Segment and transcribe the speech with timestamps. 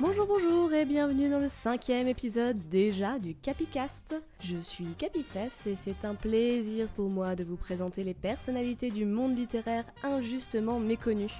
[0.00, 4.14] Bonjour, bonjour et bienvenue dans le cinquième épisode déjà du Capicast.
[4.38, 9.04] Je suis Capicès et c'est un plaisir pour moi de vous présenter les personnalités du
[9.04, 11.34] monde littéraire injustement méconnues.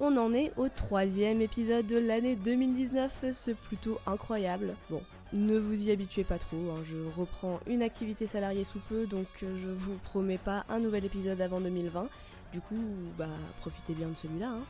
[0.00, 4.74] On en est au troisième épisode de l'année 2019, c'est plutôt incroyable.
[4.88, 5.02] Bon,
[5.34, 9.26] ne vous y habituez pas trop, hein, je reprends une activité salariée sous peu, donc
[9.42, 12.08] euh, je vous promets pas un nouvel épisode avant 2020.
[12.54, 12.76] Du coup,
[13.18, 13.26] bah
[13.58, 14.50] profitez bien de celui-là.
[14.50, 14.64] Hein.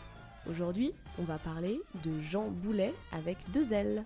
[0.49, 4.05] Aujourd'hui, on va parler de Jean Boulet avec deux ailes.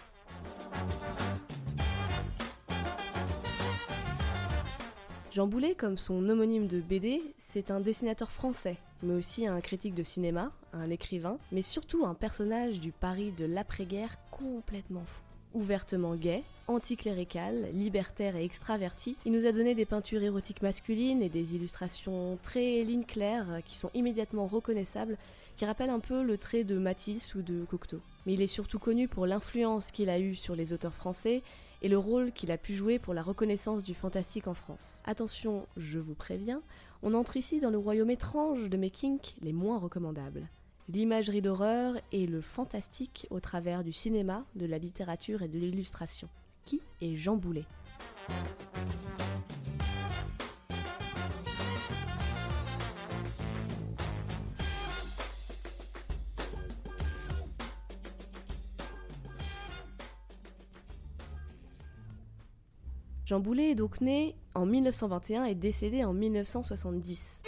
[5.31, 9.95] Jean Boulet, comme son homonyme de BD, c'est un dessinateur français, mais aussi un critique
[9.95, 15.28] de cinéma, un écrivain, mais surtout un personnage du Paris de l'après-guerre complètement fou.
[15.59, 21.29] Ouvertement gay, anticlérical, libertaire et extraverti, il nous a donné des peintures érotiques masculines et
[21.29, 25.19] des illustrations très lignes claires qui sont immédiatement reconnaissables,
[25.57, 27.99] qui rappellent un peu le trait de Matisse ou de Cocteau.
[28.25, 31.43] Mais il est surtout connu pour l'influence qu'il a eue sur les auteurs français
[31.83, 35.03] et le rôle qu'il a pu jouer pour la reconnaissance du fantastique en France.
[35.07, 36.63] Attention, je vous préviens,
[37.03, 40.47] on entre ici dans le royaume étrange de mes kinks les moins recommandables
[40.89, 46.29] l'imagerie d'horreur et le fantastique au travers du cinéma, de la littérature et de l'illustration.
[46.65, 47.65] Qui est Jean Boulet?
[63.25, 67.43] Jean Boulet est donc né en 1921 et décédé en 1970.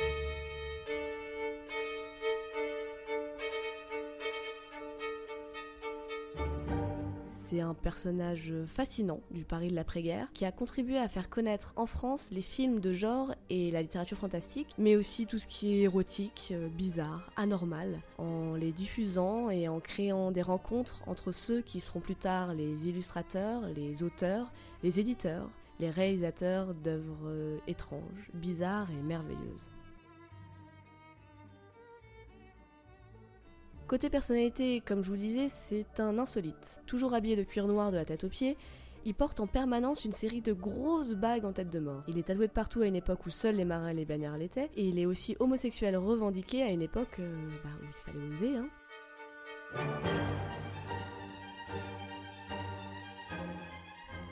[7.91, 12.41] Personnage fascinant du Paris de l'après-guerre qui a contribué à faire connaître en France les
[12.41, 16.69] films de genre et la littérature fantastique, mais aussi tout ce qui est érotique, euh,
[16.69, 22.15] bizarre, anormal, en les diffusant et en créant des rencontres entre ceux qui seront plus
[22.15, 24.53] tard les illustrateurs, les auteurs,
[24.85, 25.51] les éditeurs,
[25.81, 29.69] les réalisateurs d'œuvres euh, étranges, bizarres et merveilleuses.
[33.91, 36.79] Côté personnalité, comme je vous le disais, c'est un insolite.
[36.87, 38.57] Toujours habillé de cuir noir de la tête aux pieds,
[39.05, 42.05] il porte en permanence une série de grosses bagues en tête de mort.
[42.07, 44.39] Il est tatoué de partout à une époque où seuls les marins et les bagnards
[44.39, 48.33] l'étaient, et il est aussi homosexuel revendiqué à une époque euh, bah, où il fallait
[48.33, 48.57] oser.
[48.59, 48.69] Hein.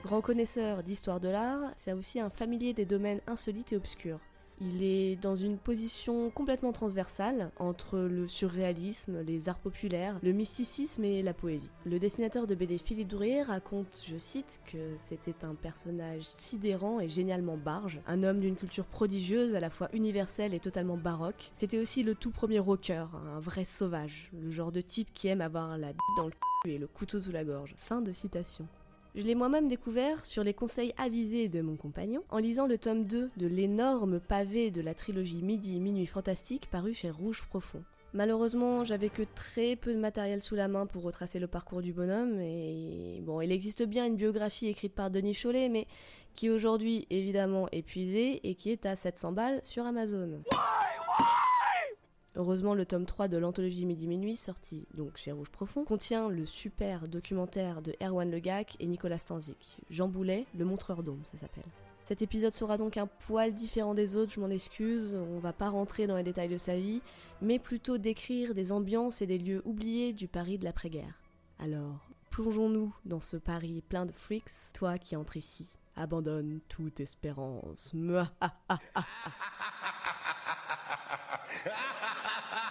[0.04, 4.20] Grand connaisseur d'histoire de l'art, c'est aussi un familier des domaines insolites et obscurs.
[4.60, 11.04] Il est dans une position complètement transversale entre le surréalisme, les arts populaires, le mysticisme
[11.04, 11.70] et la poésie.
[11.84, 17.08] Le dessinateur de BD Philippe Drouet raconte, je cite, que c'était un personnage sidérant et
[17.08, 21.52] génialement barge, un homme d'une culture prodigieuse, à la fois universelle et totalement baroque.
[21.58, 25.40] C'était aussi le tout premier rocker, un vrai sauvage, le genre de type qui aime
[25.40, 26.32] avoir la bite dans le
[26.62, 27.74] cul et le couteau sous la gorge.
[27.76, 28.66] Fin de citation.
[29.14, 33.04] Je l'ai moi-même découvert sur les conseils avisés de mon compagnon en lisant le tome
[33.04, 37.82] 2 de l'énorme pavé de la trilogie Midi Minuit Fantastique paru chez Rouge Profond.
[38.12, 41.92] Malheureusement, j'avais que très peu de matériel sous la main pour retracer le parcours du
[41.92, 45.86] bonhomme et bon, il existe bien une biographie écrite par Denis Chollet mais
[46.34, 50.42] qui est aujourd'hui évidemment épuisée et qui est à 700 balles sur Amazon.
[52.40, 56.46] Heureusement, le tome 3 de l'anthologie Midi Minuit, sorti donc chez Rouge Profond, contient le
[56.46, 59.78] super documentaire de Erwan Legac et Nicolas Stanzik.
[59.90, 61.64] Jean Boulet, le montreur d'ombre, ça s'appelle.
[62.04, 65.68] Cet épisode sera donc un poil différent des autres, je m'en excuse, on va pas
[65.68, 67.02] rentrer dans les détails de sa vie,
[67.42, 71.20] mais plutôt décrire des ambiances et des lieux oubliés du Paris de l'après-guerre.
[71.58, 75.68] Alors, plongeons-nous dans ce Paris plein de freaks, toi qui entres ici.
[75.96, 77.92] Abandonne toute espérance.
[82.58, 82.64] ハ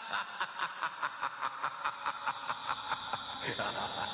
[3.55, 3.71] ハハ
[4.05, 4.13] ハ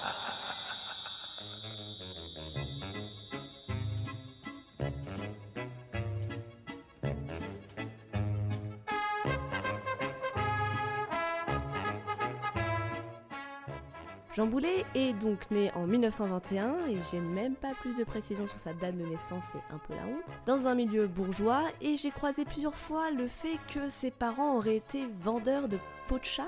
[14.35, 18.57] Jean Boulet est donc né en 1921 et j'ai même pas plus de précision sur
[18.57, 22.09] sa date de naissance, c'est un peu la honte, dans un milieu bourgeois et j'ai
[22.09, 25.77] croisé plusieurs fois le fait que ses parents auraient été vendeurs de
[26.07, 26.47] pots de chat.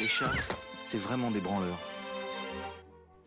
[0.00, 0.32] Les chats,
[0.84, 1.78] c'est vraiment des branleurs.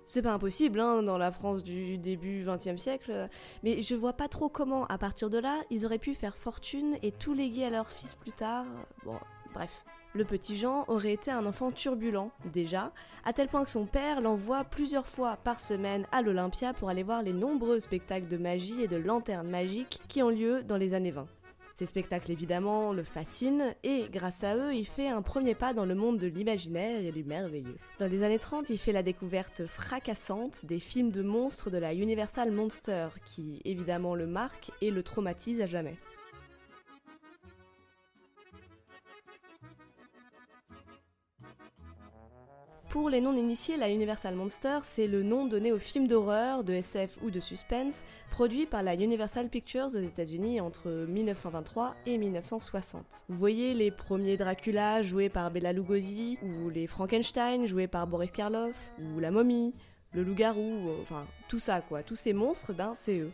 [0.06, 3.30] C'est pas impossible hein, dans la France du début 20e siècle,
[3.64, 6.98] mais je vois pas trop comment, à partir de là, ils auraient pu faire fortune
[7.04, 8.66] et tout léguer à leur fils plus tard.
[9.06, 9.18] Bon,
[9.54, 12.92] Bref, le petit Jean aurait été un enfant turbulent, déjà,
[13.26, 17.04] à tel point que son père l'envoie plusieurs fois par semaine à l'Olympia pour aller
[17.04, 20.94] voir les nombreux spectacles de magie et de lanternes magiques qui ont lieu dans les
[20.94, 21.28] années 20.
[21.76, 25.86] Ces spectacles évidemment le fascinent et grâce à eux il fait un premier pas dans
[25.86, 27.78] le monde de l'imaginaire et du merveilleux.
[28.00, 31.94] Dans les années 30 il fait la découverte fracassante des films de monstres de la
[31.94, 35.96] Universal Monster qui évidemment le marque et le traumatise à jamais.
[42.90, 47.20] Pour les non-initiés, la Universal Monster, c'est le nom donné aux films d'horreur, de SF
[47.22, 53.06] ou de suspense produits par la Universal Pictures aux États-Unis entre 1923 et 1960.
[53.30, 58.32] Vous voyez les premiers Dracula joués par Bela Lugosi, ou les Frankenstein joués par Boris
[58.32, 59.76] Karloff, ou la momie,
[60.14, 63.32] le loup-garou, enfin tout ça quoi, tous ces monstres, ben c'est eux.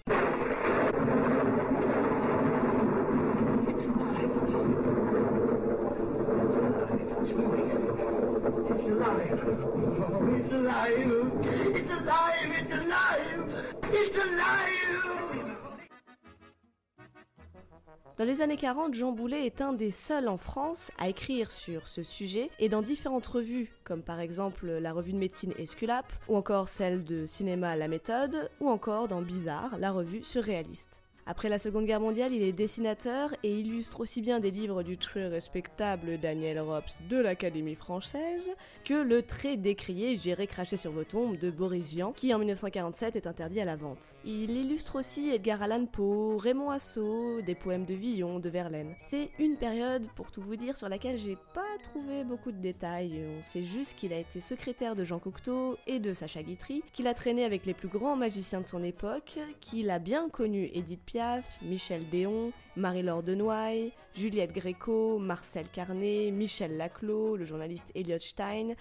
[18.18, 21.90] Dans les années 40, Jean Boulet est un des seuls en France à écrire sur
[21.90, 26.38] ce sujet et dans différentes revues, comme par exemple la revue de médecine Esculape, ou
[26.38, 31.05] encore celle de cinéma La Méthode, ou encore dans Bizarre, la revue surréaliste.
[31.27, 34.95] Après la Seconde Guerre mondiale, il est dessinateur et illustre aussi bien des livres du
[34.95, 38.51] très respectable Daniel Rops de l'Académie française
[38.83, 43.16] que le très décrié J'irai cracher sur vos tombes de Boris Vian, qui en 1947
[43.16, 44.13] est interdit à la vente.
[44.24, 48.94] Il illustre aussi Edgar Allan Poe, Raymond Asso, des poèmes de Villon, de Verlaine.
[49.00, 53.25] C'est une période, pour tout vous dire, sur laquelle j'ai pas trouvé beaucoup de détails.
[53.39, 57.07] On sait juste qu'il a été secrétaire de Jean Cocteau et de Sacha Guitry, qu'il
[57.07, 61.01] a traîné avec les plus grands magiciens de son époque, qu'il a bien connu Edith
[61.04, 61.15] Piaf,
[61.62, 68.74] Michel Déon, Marie-Laure Denoy, Juliette Gréco, Marcel Carnet, Michel Laclos, le journaliste Elliot Stein.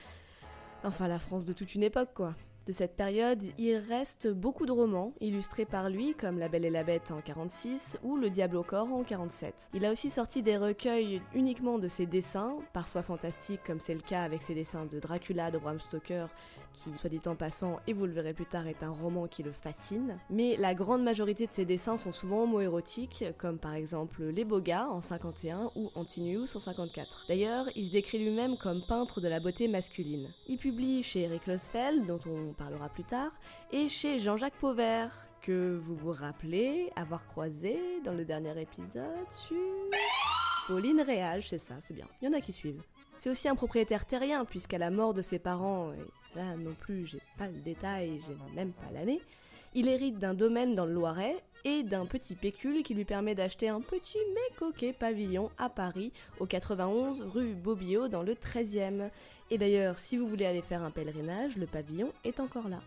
[0.82, 2.34] Enfin, la France de toute une époque, quoi.
[2.66, 6.70] De cette période, il reste beaucoup de romans illustrés par lui, comme La Belle et
[6.70, 9.68] la Bête en 46 ou Le Diable au corps en 47.
[9.74, 14.00] Il a aussi sorti des recueils uniquement de ses dessins, parfois fantastiques, comme c'est le
[14.00, 16.28] cas avec ses dessins de Dracula de Bram Stoker,
[16.74, 19.42] qui, soit dit en passant, et vous le verrez plus tard, est un roman qui
[19.42, 20.18] le fascine.
[20.28, 24.88] Mais la grande majorité de ses dessins sont souvent homo-érotiques, comme par exemple Les Gars
[24.88, 27.24] en 51 ou Antinius en 54.
[27.28, 30.28] D'ailleurs, il se décrit lui-même comme peintre de la beauté masculine.
[30.48, 33.32] Il publie chez Eric Losfeld, dont on parlera plus tard,
[33.72, 39.56] et chez Jean-Jacques Pauvert, que vous vous rappelez avoir croisé dans le dernier épisode sur...
[40.66, 42.06] Pauline Réage, c'est ça, c'est bien.
[42.22, 42.82] Il y en a qui suivent.
[43.16, 45.92] C'est aussi un propriétaire terrien, puisqu'à la mort de ses parents,
[46.36, 49.20] là non plus j'ai pas le détail, j'ai même pas l'année,
[49.76, 51.34] il hérite d'un domaine dans le Loiret
[51.64, 56.12] et d'un petit pécule qui lui permet d'acheter un petit mais coquet pavillon à Paris,
[56.38, 59.10] au 91 rue Bobillot dans le 13e.
[59.50, 62.80] Et d'ailleurs, si vous voulez aller faire un pèlerinage, le pavillon est encore là.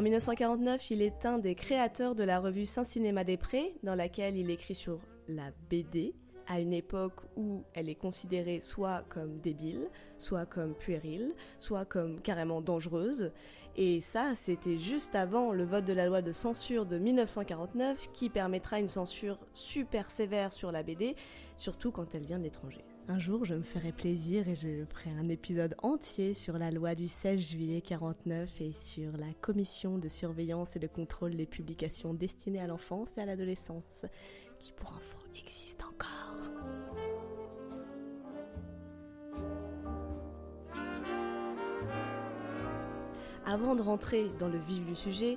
[0.00, 4.38] En 1949, il est un des créateurs de la revue Saint-Cinéma des Prés, dans laquelle
[4.38, 4.98] il écrit sur
[5.28, 6.14] la BD,
[6.46, 12.18] à une époque où elle est considérée soit comme débile, soit comme puérile, soit comme
[12.22, 13.30] carrément dangereuse.
[13.76, 18.30] Et ça, c'était juste avant le vote de la loi de censure de 1949 qui
[18.30, 21.14] permettra une censure super sévère sur la BD,
[21.56, 22.89] surtout quand elle vient de l'étranger.
[23.12, 26.94] Un jour, je me ferai plaisir et je ferai un épisode entier sur la loi
[26.94, 32.14] du 16 juillet 49 et sur la commission de surveillance et de contrôle des publications
[32.14, 34.06] destinées à l'enfance et à l'adolescence,
[34.60, 36.52] qui pour info existe encore.
[43.44, 45.36] Avant de rentrer dans le vif du sujet,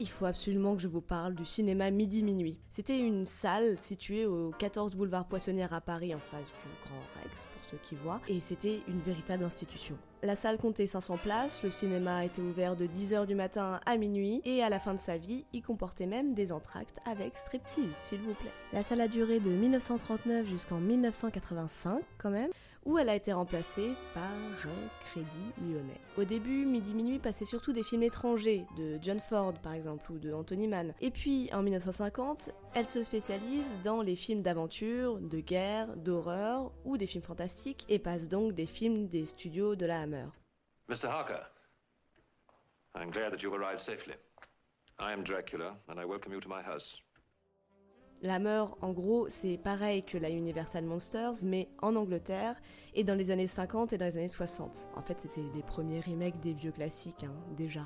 [0.00, 2.58] il faut absolument que je vous parle du cinéma Midi Minuit.
[2.70, 7.46] C'était une salle située au 14 boulevard Poissonnière à Paris en face du Grand Rex
[7.46, 9.96] pour ceux qui voient et c'était une véritable institution.
[10.22, 14.40] La salle comptait 500 places, le cinéma était ouvert de 10h du matin à minuit
[14.44, 18.18] et à la fin de sa vie, il comportait même des entractes avec striptease s'il
[18.20, 18.50] vous plaît.
[18.72, 22.50] La salle a duré de 1939 jusqu'en 1985 quand même
[22.88, 26.00] où elle a été remplacée par un crédit lyonnais.
[26.16, 30.18] Au début, Midi Minuit passait surtout des films étrangers, de John Ford par exemple, ou
[30.18, 30.94] de Anthony Mann.
[31.02, 36.96] Et puis, en 1950, elle se spécialise dans les films d'aventure, de guerre, d'horreur ou
[36.96, 40.26] des films fantastiques, et passe donc des films des studios de la Hammer.
[40.88, 41.08] Mr.
[41.08, 41.42] Harker,
[42.94, 44.14] I'm glad that you've arrived safely.
[44.98, 47.02] I am Dracula, and I welcome you to my house.
[48.20, 52.56] La Meur, en gros, c'est pareil que la Universal Monsters, mais en Angleterre,
[52.94, 54.88] et dans les années 50 et dans les années 60.
[54.96, 57.82] En fait, c'était les premiers remakes des vieux classiques, déjà.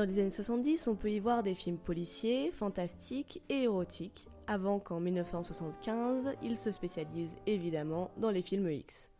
[0.00, 4.78] Dans les années 70, on peut y voir des films policiers, fantastiques et érotiques, avant
[4.78, 9.10] qu'en 1975, il se spécialise évidemment dans les films X.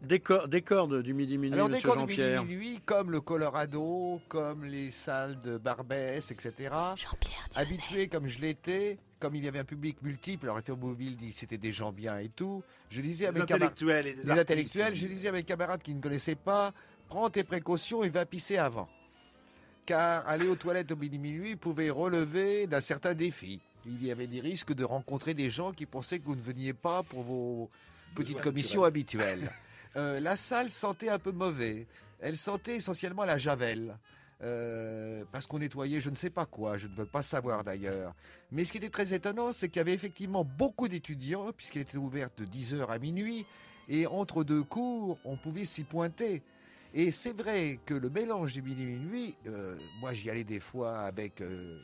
[0.00, 2.44] Décor, décor de- du Midi Minuit, Alors, décor du Midi Jean-Pierre.
[2.46, 6.54] Minuit, comme le Colorado, comme les salles de Barbès, etc.
[6.96, 11.28] Jean-Pierre Habitué comme je l'étais, comme il y avait un public multiple, alors Mobile dit
[11.28, 14.30] que c'était des gens bien et tout, je disais à mes intellectuels et des des
[14.30, 16.72] intellectuels, je disais à mes camarades qui ne connaissaient pas,
[17.06, 18.88] prends tes précautions et va pisser avant.
[19.86, 23.60] Car aller aux toilettes au midi minuit pouvait relever d'un certain défi.
[23.86, 26.72] Il y avait des risques de rencontrer des gens qui pensaient que vous ne veniez
[26.72, 27.70] pas pour vos
[28.14, 29.50] petites commissions habituelles.
[29.96, 31.86] Euh, la salle sentait un peu mauvais.
[32.20, 33.96] Elle sentait essentiellement la javel.
[34.42, 38.14] Euh, parce qu'on nettoyait je ne sais pas quoi, je ne veux pas savoir d'ailleurs.
[38.50, 41.98] Mais ce qui était très étonnant, c'est qu'il y avait effectivement beaucoup d'étudiants, puisqu'elle était
[41.98, 43.44] ouverte de 10h à minuit,
[43.88, 46.42] et entre deux cours, on pouvait s'y pointer.
[46.92, 50.98] Et c'est vrai que le mélange du midi minuit, euh, moi j'y allais des fois
[51.00, 51.78] avec, euh,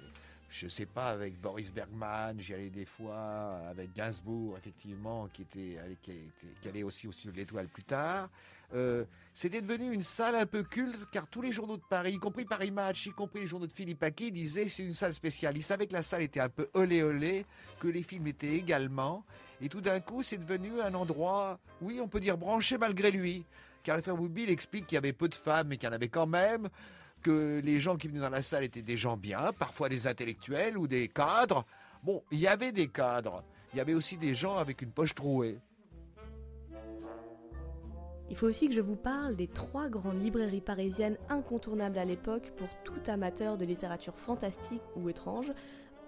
[0.49, 5.79] je sais pas, avec Boris Bergman, j'y allais des fois avec Gainsbourg, effectivement, qui était,
[6.03, 8.29] qui, était- qui allait aussi au studio de l'Étoile plus tard.
[8.75, 12.19] Euh, c'était devenu une salle un peu culte, car tous les journaux de Paris, y
[12.19, 15.57] compris Paris Match, y compris les journaux de Philippe Aki, disaient c'est une salle spéciale.
[15.57, 17.47] Ils savaient que la salle était un peu olé olé,
[17.79, 19.25] que les films étaient également.
[19.61, 23.45] Et tout d'un coup, c'est devenu un endroit, oui, on peut dire branché malgré lui.
[23.87, 26.09] Car le Mobile explique qu'il y avait peu de femmes, mais qu'il y en avait
[26.09, 26.69] quand même,
[27.23, 30.77] que les gens qui venaient dans la salle étaient des gens bien, parfois des intellectuels
[30.77, 31.65] ou des cadres.
[32.03, 33.45] Bon, il y avait des cadres.
[33.73, 35.61] Il y avait aussi des gens avec une poche trouée.
[38.29, 42.51] Il faut aussi que je vous parle des trois grandes librairies parisiennes incontournables à l'époque
[42.57, 45.53] pour tout amateur de littérature fantastique ou étrange.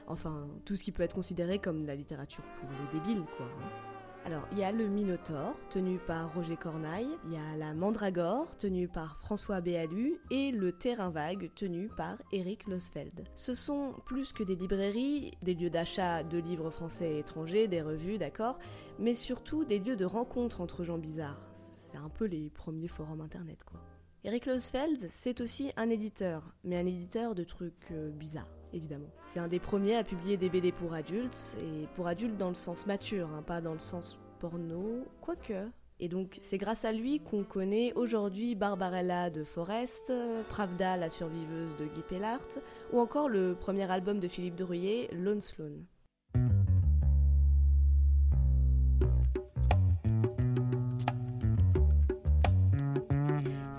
[0.09, 3.47] Enfin, tout ce qui peut être considéré comme la littérature pour les débiles, quoi.
[4.29, 8.59] Alors, il y a le Minotaure, tenu par Roger Cornaille, il y a la Mandragore,
[8.59, 13.25] tenue par François Béalu, et le Terrain Vague, tenu par Eric Losfeld.
[13.37, 17.81] Ce sont plus que des librairies, des lieux d'achat de livres français et étrangers, des
[17.81, 18.59] revues, d'accord,
[18.99, 21.49] mais surtout des lieux de rencontre entre gens bizarres.
[21.73, 23.81] C'est un peu les premiers forums internet, quoi.
[24.25, 28.58] Eric Losfeld, c'est aussi un éditeur, mais un éditeur de trucs euh, bizarres,
[29.25, 32.55] C'est un des premiers à publier des BD pour adultes, et pour adultes dans le
[32.55, 35.69] sens mature, hein, pas dans le sens porno, quoique.
[36.01, 40.13] Et donc, c'est grâce à lui qu'on connaît aujourd'hui Barbarella de Forest,
[40.49, 42.47] Pravda, la surviveuse de Guy Pellart,
[42.93, 45.85] ou encore le premier album de Philippe Drouillet, Lone Sloan.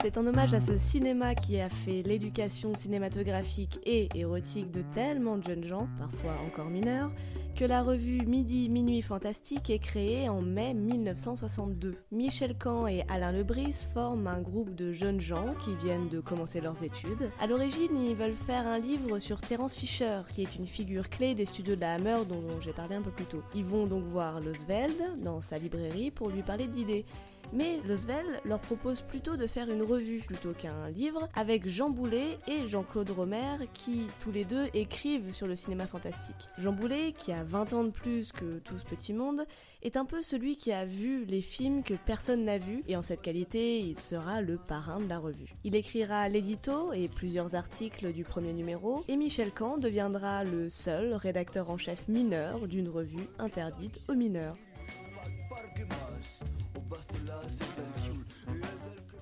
[0.01, 5.35] C'est en hommage à ce cinéma qui a fait l'éducation cinématographique et érotique de tellement
[5.35, 7.11] de jeunes gens, parfois encore mineurs,
[7.53, 11.95] que la revue Midi Minuit Fantastique est créée en mai 1962.
[12.13, 16.61] Michel Camp et Alain Lebris forment un groupe de jeunes gens qui viennent de commencer
[16.61, 17.29] leurs études.
[17.41, 21.35] À l'origine, ils veulent faire un livre sur Terence Fisher, qui est une figure clé
[21.35, 23.43] des studios de la Hammer dont j'ai parlé un peu plus tôt.
[23.53, 27.05] Ils vont donc voir Losveld dans sa librairie pour lui parler de l'idée.
[27.51, 32.37] Mais Losvel leur propose plutôt de faire une revue plutôt qu'un livre avec Jean Boulet
[32.47, 36.49] et Jean-Claude Romer qui tous les deux écrivent sur le cinéma fantastique.
[36.57, 39.45] Jean Boulet, qui a 20 ans de plus que tout ce petit monde,
[39.81, 43.01] est un peu celui qui a vu les films que personne n'a vus et en
[43.01, 45.55] cette qualité, il sera le parrain de la revue.
[45.63, 51.13] Il écrira l'édito et plusieurs articles du premier numéro et Michel Camp deviendra le seul
[51.13, 54.55] rédacteur en chef mineur d'une revue interdite aux mineurs.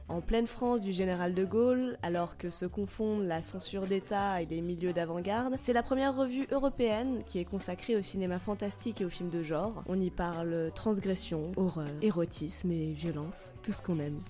[0.10, 4.46] En pleine France du général de Gaulle, alors que se confondent la censure d'État et
[4.46, 9.06] les milieux d'avant-garde, c'est la première revue européenne qui est consacrée au cinéma fantastique et
[9.06, 9.84] aux films de genre.
[9.88, 14.22] On y parle transgression, horreur, érotisme et violence, tout ce qu'on aime.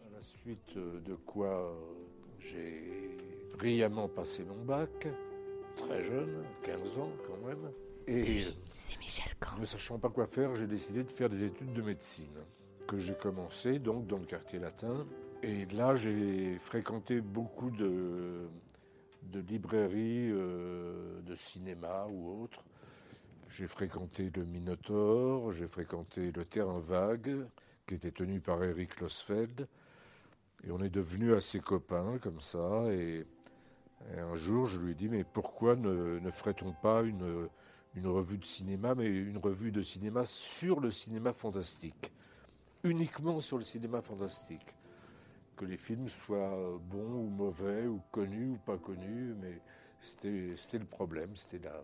[0.00, 1.76] À la suite de quoi
[2.38, 3.18] j'ai
[3.58, 5.08] brillamment passé mon bac,
[5.76, 7.70] très jeune, 15 ans quand même.
[8.08, 9.58] Et C'est Michel Camp.
[9.58, 12.36] ne sachant pas quoi faire, j'ai décidé de faire des études de médecine,
[12.86, 15.06] que j'ai commencé donc dans le quartier latin.
[15.42, 18.48] Et là, j'ai fréquenté beaucoup de,
[19.24, 22.64] de librairies, euh, de cinéma ou autres.
[23.48, 27.46] J'ai fréquenté le Minotaure, j'ai fréquenté le Terrain Vague,
[27.86, 29.68] qui était tenu par Eric Losfeld.
[30.64, 32.84] Et on est devenus assez copains comme ça.
[32.92, 33.24] Et,
[34.14, 37.48] un jour, je lui ai dit, mais pourquoi ne, ferait-on pas une,
[38.04, 42.12] revue de cinéma, mais une revue de cinéma sur le cinéma fantastique?
[42.84, 44.74] Uniquement sur le cinéma fantastique.
[45.56, 49.60] Que les films soient bons ou mauvais, ou connus ou pas connus, mais
[50.00, 51.82] c'était le problème, c'était la,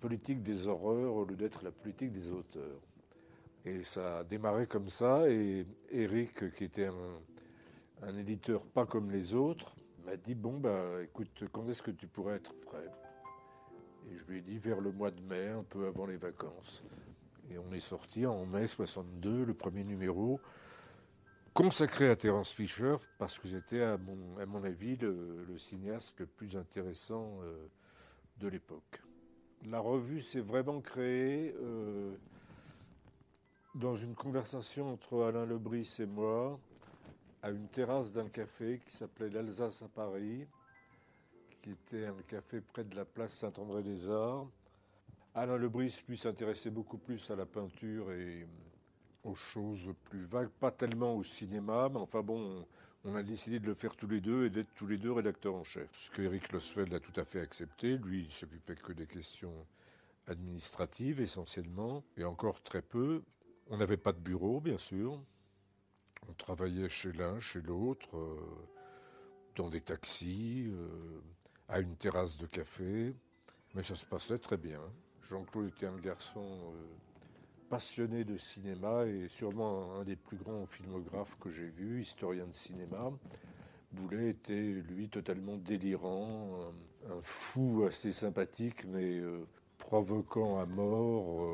[0.00, 2.80] politique des horreurs au lieu d'être la politique des auteurs.
[3.66, 6.88] Et ça a démarré comme ça, et Eric, qui était
[8.02, 12.06] un éditeur pas comme les autres, m'a dit, bon, bah, écoute, quand est-ce que tu
[12.06, 12.90] pourrais être prêt?
[14.10, 16.82] Et je lui ai dit, vers le mois de mai, un peu avant les vacances.
[17.50, 20.40] Et on est sorti en mai 62, le premier numéro,
[21.52, 26.26] consacré à Terence Fisher, parce que c'était, à mon, à mon avis, le, cinéaste le
[26.26, 27.66] plus intéressant euh,
[28.38, 29.02] de l'époque.
[29.66, 32.14] La revue s'est vraiment créée euh,
[33.74, 36.58] dans une conversation entre Alain Lebris et moi,
[37.44, 40.46] à une terrasse d'un café qui s'appelait l'Alsace à Paris,
[41.60, 44.46] qui était un café près de la place Saint-André-des-Arts.
[45.34, 48.46] Alain Lebris, lui, s'intéressait beaucoup plus à la peinture et
[49.24, 52.64] aux choses plus vagues, pas tellement au cinéma, mais enfin bon,
[53.04, 55.54] on a décidé de le faire tous les deux et d'être tous les deux rédacteurs
[55.54, 55.90] en chef.
[55.92, 57.98] Ce que Eric Losfeld a tout à fait accepté.
[57.98, 59.66] Lui, il s'occupait que des questions
[60.28, 63.22] administratives essentiellement, et encore très peu.
[63.68, 65.20] On n'avait pas de bureau, bien sûr.
[66.28, 68.36] On travaillait chez l'un, chez l'autre, euh,
[69.56, 71.20] dans des taxis, euh,
[71.68, 73.14] à une terrasse de café.
[73.74, 74.80] Mais ça se passait très bien.
[75.22, 76.84] Jean-Claude était un garçon euh,
[77.68, 82.54] passionné de cinéma et sûrement un des plus grands filmographes que j'ai vu, historien de
[82.54, 83.10] cinéma.
[83.92, 86.72] Boulet était, lui, totalement délirant,
[87.08, 89.22] un, fou assez sympathique, mais
[89.78, 91.48] provoquant à mort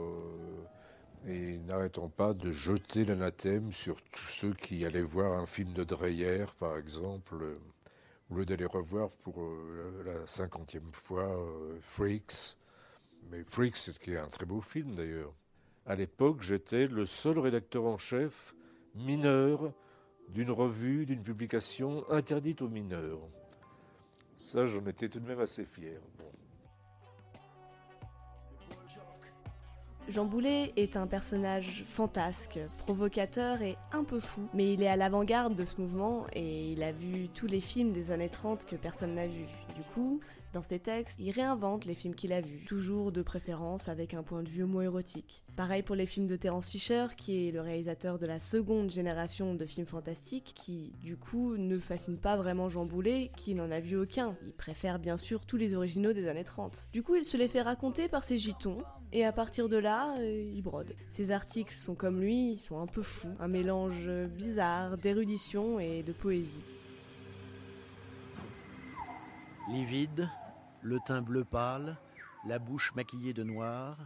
[1.26, 5.84] et n'arrêtant pas de jeter l'anathème sur tous ceux qui allaient voir un film de
[5.84, 7.58] Dreyer, par exemple,
[8.30, 12.56] au lieu d'aller revoir pour euh, la cinquantième fois euh, Freaks.
[13.30, 15.32] Mais Freaks, c'est un très beau film d'ailleurs.
[15.86, 18.54] À l'époque, j'étais le seul rédacteur en chef
[18.94, 19.72] mineur
[20.28, 23.20] d'une revue, d'une publication interdite aux mineurs.
[24.36, 26.00] Ça, j'en étais tout de même assez fier.
[30.10, 34.96] Jean Boulet est un personnage fantasque, provocateur et un peu fou, mais il est à
[34.96, 38.74] l'avant-garde de ce mouvement et il a vu tous les films des années 30 que
[38.74, 39.46] personne n'a vus.
[39.76, 40.18] Du coup,
[40.52, 44.24] dans ses textes, il réinvente les films qu'il a vus, toujours de préférence avec un
[44.24, 45.44] point de vue homo-érotique.
[45.54, 49.54] Pareil pour les films de Terence Fisher, qui est le réalisateur de la seconde génération
[49.54, 53.78] de films fantastiques, qui du coup ne fascine pas vraiment Jean Boulet, qui n'en a
[53.78, 54.36] vu aucun.
[54.44, 56.88] Il préfère bien sûr tous les originaux des années 30.
[56.92, 58.78] Du coup, il se les fait raconter par ses gitons,
[59.12, 60.94] et à partir de là, euh, il brode.
[61.08, 66.02] Ses articles sont comme lui, ils sont un peu fous, un mélange bizarre d'érudition et
[66.02, 66.62] de poésie.
[69.68, 70.28] Livide,
[70.82, 71.96] le teint bleu pâle,
[72.46, 73.96] la bouche maquillée de noir,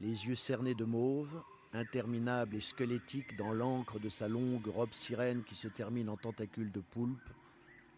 [0.00, 1.42] les yeux cernés de mauve,
[1.72, 6.72] interminable et squelettique dans l'encre de sa longue robe sirène qui se termine en tentacule
[6.72, 7.28] de poulpe,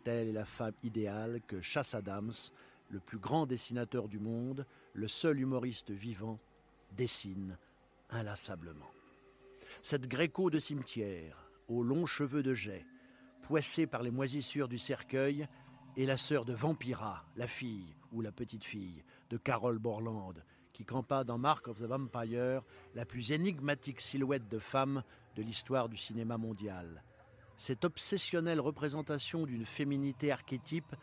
[0.04, 2.32] telle est la femme idéale que Chasse Adams,
[2.90, 6.38] le plus grand dessinateur du monde, le seul humoriste vivant,
[6.96, 7.56] dessine
[8.10, 8.90] inlassablement.
[9.82, 12.86] Cette gréco de cimetière, aux longs cheveux de jet,
[13.42, 15.48] poissée par les moisissures du cercueil,
[15.96, 20.34] est la sœur de Vampira, la fille ou la petite fille de Carole Borland,
[20.72, 22.62] qui campa dans Mark of the Vampire,
[22.94, 25.02] la plus énigmatique silhouette de femme
[25.36, 27.02] de l'histoire du cinéma mondial.
[27.56, 30.94] Cette obsessionnelle représentation d'une féminité archétype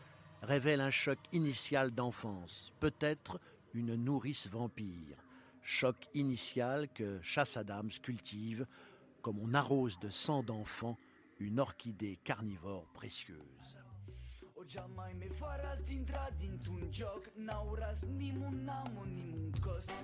[0.42, 3.40] révèle un choc initial d'enfance, peut-être
[3.72, 5.18] une nourrice vampire.
[5.62, 8.66] Choc initial que Chasse Adams cultive
[9.22, 10.98] comme on arrose de sang d'enfant
[11.40, 13.83] une orchidée carnivore précieuse.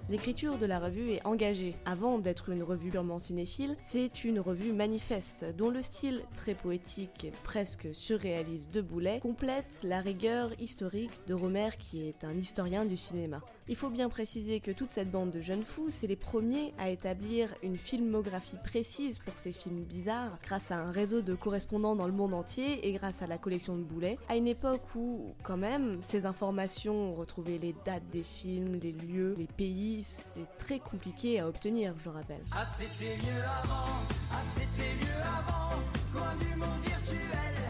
[0.09, 1.77] L'écriture de la revue est engagée.
[1.85, 7.25] Avant d'être une revue purement cinéphile, c'est une revue manifeste, dont le style très poétique
[7.25, 12.85] et presque surréaliste de Boulet complète la rigueur historique de Romer qui est un historien
[12.85, 13.41] du cinéma.
[13.71, 16.91] Il faut bien préciser que toute cette bande de jeunes fous, c'est les premiers à
[16.91, 22.09] établir une filmographie précise pour ces films bizarres, grâce à un réseau de correspondants dans
[22.09, 25.57] le monde entier et grâce à la collection de Boulet, à une époque où, quand
[25.57, 31.39] même, ces informations, retrouver les dates des films, les lieux, les pays, c'est très compliqué
[31.39, 32.43] à obtenir, je le rappelle.
[32.51, 34.03] Ah c'était mieux avant,
[34.33, 37.70] ah c'était mieux avant, du monde virtuel,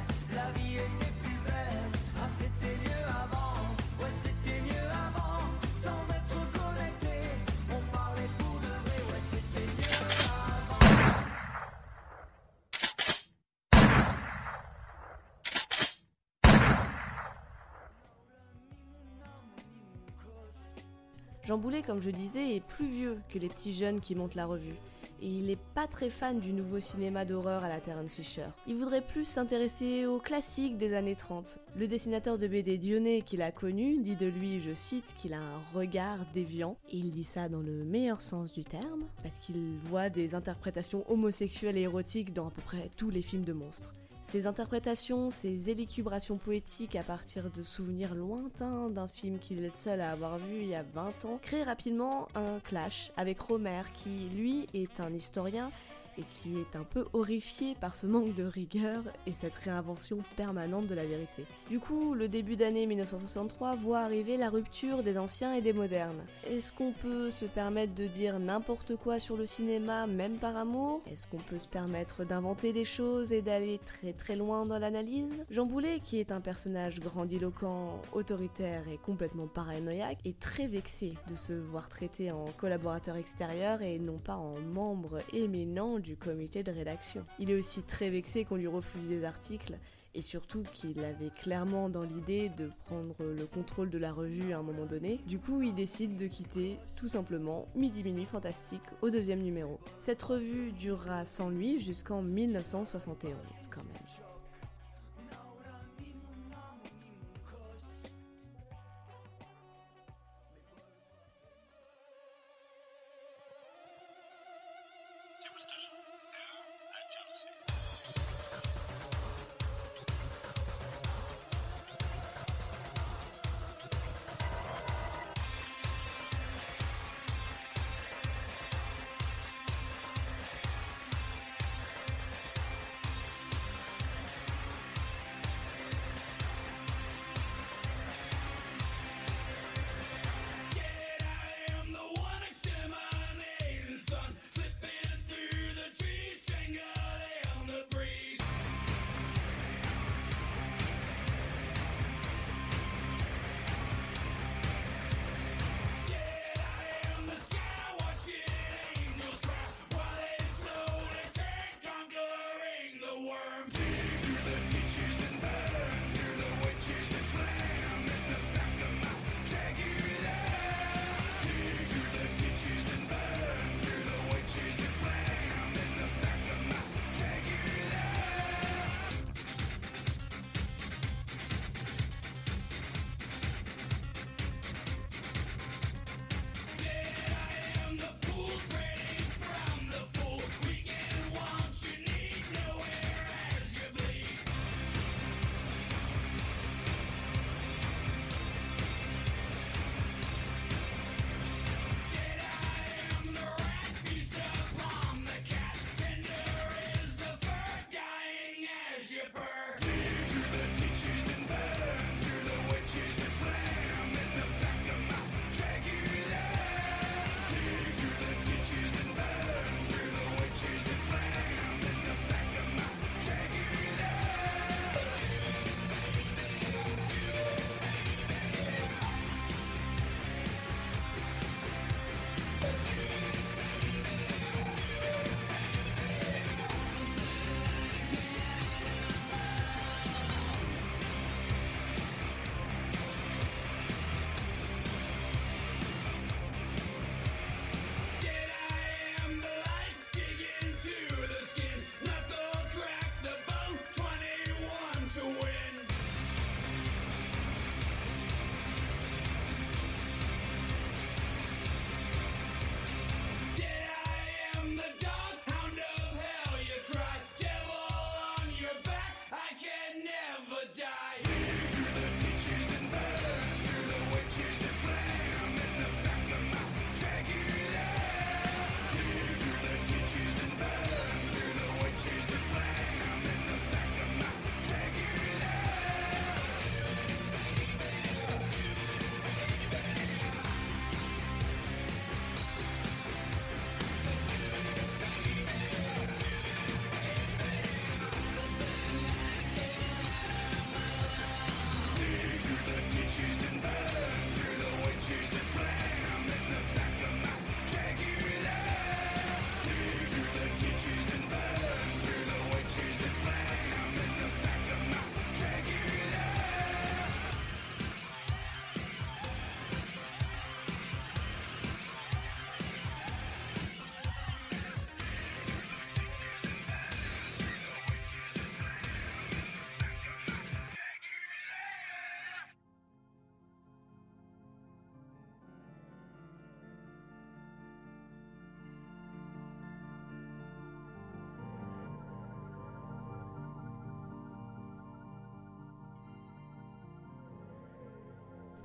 [21.50, 24.46] Jean Boulet, comme je disais, est plus vieux que les petits jeunes qui montent la
[24.46, 24.76] revue.
[25.20, 28.46] et il n'est pas très fan du nouveau cinéma d'horreur à la Terence Fisher.
[28.68, 31.58] Il voudrait plus s'intéresser aux classiques des années 30.
[31.74, 35.40] Le dessinateur de BD Dionnet qu'il a connu dit de lui, je cite, qu'il a
[35.40, 39.76] un regard déviant, et il dit ça dans le meilleur sens du terme, parce qu'il
[39.86, 43.92] voit des interprétations homosexuelles et érotiques dans à peu près tous les films de monstres.
[44.30, 49.72] Ces interprétations, ces élucubrations poétiques à partir de souvenirs lointains d'un film qu'il est le
[49.74, 53.82] seul à avoir vu il y a 20 ans, créent rapidement un clash avec Romer
[53.92, 55.72] qui, lui, est un historien
[56.20, 60.86] et qui est un peu horrifié par ce manque de rigueur et cette réinvention permanente
[60.86, 61.44] de la vérité.
[61.68, 66.22] Du coup, le début d'année 1963 voit arriver la rupture des anciens et des modernes.
[66.46, 71.00] Est-ce qu'on peut se permettre de dire n'importe quoi sur le cinéma, même par amour?
[71.10, 75.44] Est-ce qu'on peut se permettre d'inventer des choses et d'aller très très loin dans l'analyse?
[75.50, 81.36] Jean Boulet, qui est un personnage grandiloquent, autoritaire et complètement paranoïaque, est très vexé de
[81.36, 86.72] se voir traité en collaborateur extérieur et non pas en membre éminent du comité de
[86.72, 87.24] rédaction.
[87.38, 89.78] Il est aussi très vexé qu'on lui refuse des articles
[90.14, 94.58] et surtout qu'il avait clairement dans l'idée de prendre le contrôle de la revue à
[94.58, 95.20] un moment donné.
[95.26, 99.78] Du coup, il décide de quitter tout simplement Midi Minuit Fantastique au deuxième numéro.
[99.98, 103.34] Cette revue durera sans lui jusqu'en 1971
[103.70, 104.19] quand même.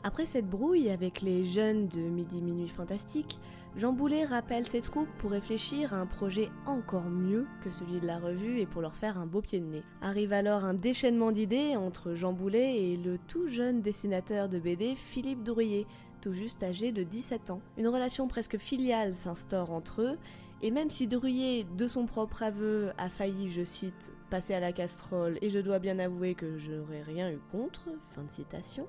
[0.06, 3.39] Après cette brouille avec les jeunes de Midi Minuit Fantastique,
[3.76, 8.06] Jean Boulet rappelle ses troupes pour réfléchir à un projet encore mieux que celui de
[8.06, 9.82] la revue et pour leur faire un beau pied de nez.
[10.04, 14.94] Arrive alors un déchaînement d'idées entre Jean Boulet et le tout jeune dessinateur de BD
[14.96, 15.88] Philippe Drouillet,
[16.22, 17.62] tout juste âgé de 17 ans.
[17.76, 20.20] Une relation presque filiale s'instaure entre eux
[20.62, 24.72] et même si Druyer, de son propre aveu, a failli, je cite, passer à la
[24.72, 28.30] casserole, et je dois bien avouer que je n'aurais rien eu contre, fin de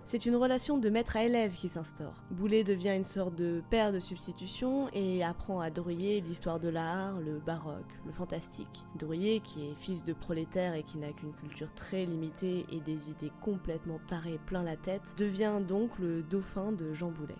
[0.05, 2.23] c'est une relation de maître à élève qui s'instaure.
[2.31, 7.21] Boulet devient une sorte de père de substitution et apprend à Druyer l'histoire de l'art,
[7.21, 8.85] le baroque, le fantastique.
[8.97, 13.11] Druyer, qui est fils de prolétaire et qui n'a qu'une culture très limitée et des
[13.11, 17.37] idées complètement tarées plein la tête, devient donc le dauphin de Jean Boulet.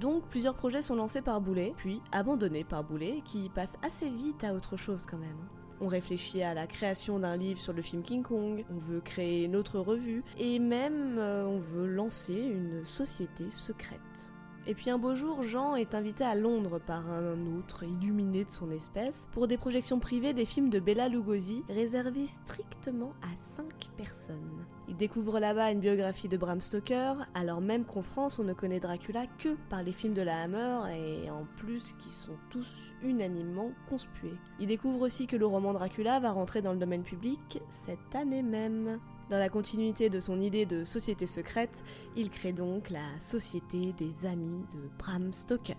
[0.00, 4.44] Donc plusieurs projets sont lancés par Boulet, puis abandonnés par Boulet, qui passe assez vite
[4.44, 5.48] à autre chose quand même.
[5.80, 9.44] On réfléchit à la création d'un livre sur le film King Kong, on veut créer
[9.44, 14.32] une autre revue, et même euh, on veut lancer une société secrète.
[14.68, 18.50] Et puis un beau jour, Jean est invité à Londres par un autre illuminé de
[18.50, 23.64] son espèce pour des projections privées des films de Bella Lugosi réservés strictement à 5
[23.96, 24.64] personnes.
[24.88, 28.78] Il découvre là-bas une biographie de Bram Stoker, alors même qu'en France on ne connaît
[28.78, 33.72] Dracula que par les films de la Hammer et en plus qui sont tous unanimement
[33.88, 34.38] conspués.
[34.60, 38.42] Il découvre aussi que le roman Dracula va rentrer dans le domaine public cette année
[38.44, 39.00] même.
[39.30, 41.82] Dans la continuité de son idée de société secrète,
[42.16, 45.76] il crée donc la Société des Amis de Bram Stoker.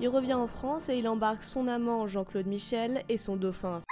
[0.00, 3.82] Il revient en France et il embarque son amant Jean-Claude Michel et son dauphin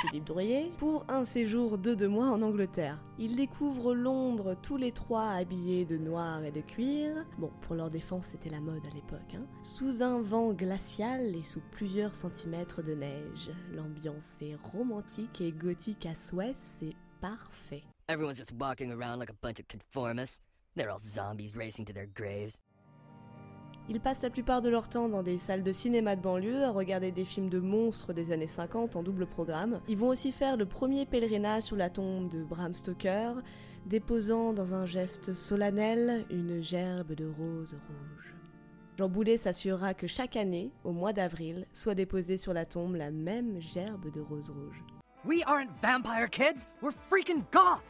[0.00, 2.98] Philippe Drouillet pour un séjour de deux mois en Angleterre.
[3.18, 7.24] Ils découvrent Londres tous les trois habillés de noir et de cuir.
[7.38, 9.34] Bon, pour leur défense, c'était la mode à l'époque.
[9.34, 9.46] Hein.
[9.62, 13.50] Sous un vent glacial et sous plusieurs centimètres de neige.
[13.72, 17.84] L'ambiance est romantique et gothique à souhait, c'est parfait.
[18.08, 20.42] Everyone's just walking around like a bunch of conformists.
[20.76, 22.60] They're all zombies racing to their graves.
[23.88, 26.70] Ils passent la plupart de leur temps dans des salles de cinéma de banlieue à
[26.70, 29.80] regarder des films de monstres des années 50 en double programme.
[29.88, 33.34] Ils vont aussi faire le premier pèlerinage sur la tombe de Bram Stoker,
[33.86, 38.34] déposant dans un geste solennel une gerbe de roses rouges.
[38.98, 43.12] Jean Boulet s'assurera que chaque année, au mois d'avril, soit déposée sur la tombe la
[43.12, 44.82] même gerbe de roses rouges.
[45.24, 47.84] We aren't vampire kids, we're freaking goth!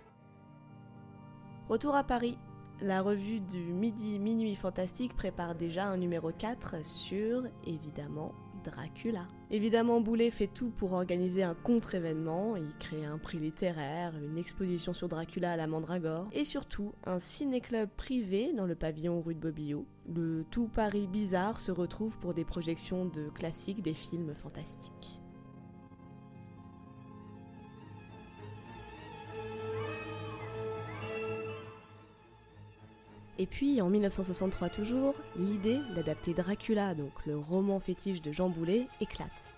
[1.69, 2.39] Retour à Paris,
[2.81, 8.33] la revue du Midi Minuit Fantastique prépare déjà un numéro 4 sur, évidemment,
[8.65, 9.27] Dracula.
[9.51, 14.93] Évidemment, Boulet fait tout pour organiser un contre-événement, il crée un prix littéraire, une exposition
[14.93, 19.41] sur Dracula à la Mandragore, et surtout un ciné-club privé dans le pavillon rue de
[19.41, 19.87] Bobillot.
[20.13, 25.21] Le tout Paris bizarre se retrouve pour des projections de classiques des films fantastiques.
[33.39, 38.89] Et puis, en 1963 toujours, l'idée d'adapter Dracula, donc le roman fétiche de Jean Boulet,
[39.01, 39.53] éclate.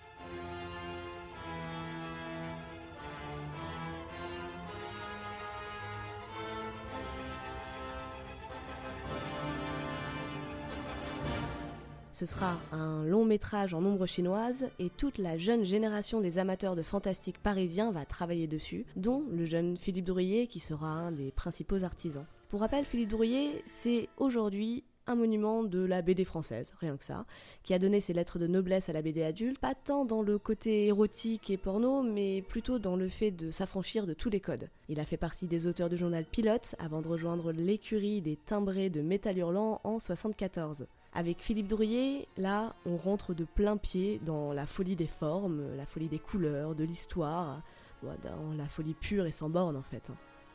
[12.11, 16.75] Ce sera un long métrage en ombre chinoise et toute la jeune génération des amateurs
[16.75, 21.31] de fantastique parisiens va travailler dessus, dont le jeune Philippe Drouillet qui sera un des
[21.31, 22.25] principaux artisans.
[22.49, 27.27] Pour rappel, Philippe Drouillet, c'est aujourd'hui un monument de la BD française, rien que ça,
[27.61, 30.39] qui a donné ses lettres de noblesse à la BD adulte, pas tant dans le
[30.39, 34.67] côté érotique et porno, mais plutôt dans le fait de s'affranchir de tous les codes.
[34.87, 38.89] Il a fait partie des auteurs du journal Pilote avant de rejoindre l'écurie des timbrés
[38.89, 40.87] de Métal Hurlant en 74.
[41.13, 45.85] Avec Philippe Drouillet, là, on rentre de plein pied dans la folie des formes, la
[45.85, 47.61] folie des couleurs, de l'histoire,
[48.01, 50.09] dans la folie pure et sans borne en fait.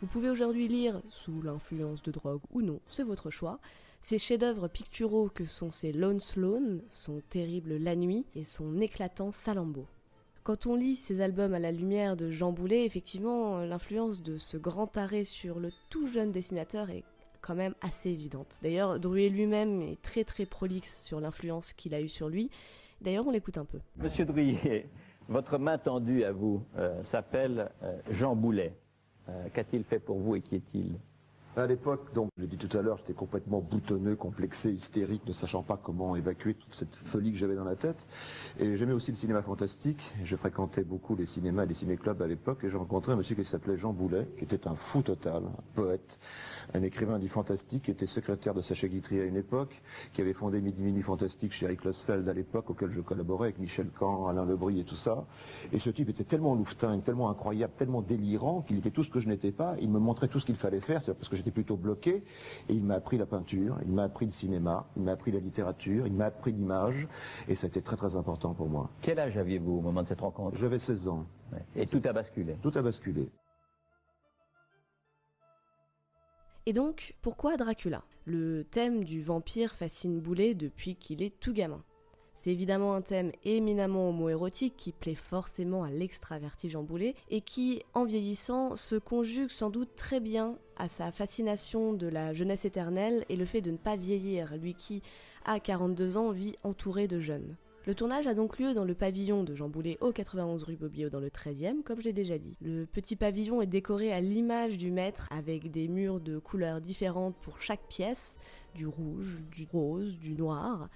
[0.04, 3.58] Vous pouvez aujourd'hui lire, sous l'influence de drogue ou non, c'est votre choix,
[4.02, 9.32] ces chefs-d'œuvre picturaux que sont ces Lone Sloan, son terrible La Nuit et son éclatant
[9.32, 9.86] Salambo.
[10.42, 14.58] Quand on lit ces albums à la lumière de Jean Boulet, effectivement, l'influence de ce
[14.58, 17.04] grand arrêt sur le tout jeune dessinateur est
[17.40, 18.58] quand même assez évidente.
[18.62, 22.50] D'ailleurs, Druet lui-même est très très prolixe sur l'influence qu'il a eue sur lui.
[23.00, 23.78] D'ailleurs, on l'écoute un peu.
[23.96, 24.86] Monsieur Druillet,
[25.30, 28.74] votre main tendue à vous euh, s'appelle euh, Jean Boulet.
[29.28, 30.98] Euh, Qu'a-t-il fait pour vous et qui est-il
[31.56, 35.32] À l'époque, donc, je l'ai dit tout à l'heure, j'étais complètement boutonneux, complexé, hystérique, ne
[35.32, 38.08] sachant pas comment évacuer toute cette folie que j'avais dans la tête.
[38.58, 40.02] Et j'aimais aussi le cinéma fantastique.
[40.24, 43.44] Je fréquentais beaucoup les cinémas, les ciné-clubs à l'époque, et j'ai rencontré un monsieur qui
[43.44, 46.18] s'appelait Jean Boulet, qui était un fou total, un poète,
[46.74, 49.80] un écrivain du fantastique, qui était secrétaire de Sacha Guitry à une époque,
[50.12, 53.60] qui avait fondé Midi Mini Fantastique chez Eric Losfeld à l'époque, auquel je collaborais avec
[53.60, 55.24] Michel Camp, Alain Lebris et tout ça.
[55.72, 59.20] Et ce type était tellement louvetin, tellement incroyable, tellement délirant, qu'il était tout ce que
[59.20, 59.76] je n'étais pas.
[59.80, 62.22] Il me montrait tout ce qu'il fallait faire, parce que j'étais plutôt bloqué.
[62.68, 65.40] Et il m'a appris la peinture, il m'a appris le cinéma, il m'a appris la
[65.40, 67.06] littérature, il m'a appris l'image.
[67.48, 68.90] Et ça a été très très important pour moi.
[69.02, 70.56] Quel âge aviez-vous au moment de cette rencontre?
[70.58, 71.26] J'avais 16 ans.
[71.76, 73.28] Et tout a basculé Tout a basculé.
[76.66, 78.02] Et donc, pourquoi Dracula?
[78.24, 81.84] Le thème du vampire fascine Boulet depuis qu'il est tout gamin.
[82.34, 88.04] C'est évidemment un thème éminemment homoérotique qui plaît forcément à l'extraverti Boulet et qui, en
[88.04, 93.36] vieillissant, se conjugue sans doute très bien à sa fascination de la jeunesse éternelle et
[93.36, 95.02] le fait de ne pas vieillir, lui qui,
[95.44, 97.56] à 42 ans, vit entouré de jeunes.
[97.86, 101.10] Le tournage a donc lieu dans le pavillon de Jean Boulet au 91 rue Bobillot
[101.10, 102.56] dans le 13e, comme je l'ai déjà dit.
[102.62, 107.36] Le petit pavillon est décoré à l'image du maître avec des murs de couleurs différentes
[107.42, 108.38] pour chaque pièce,
[108.74, 110.88] du rouge, du rose, du noir,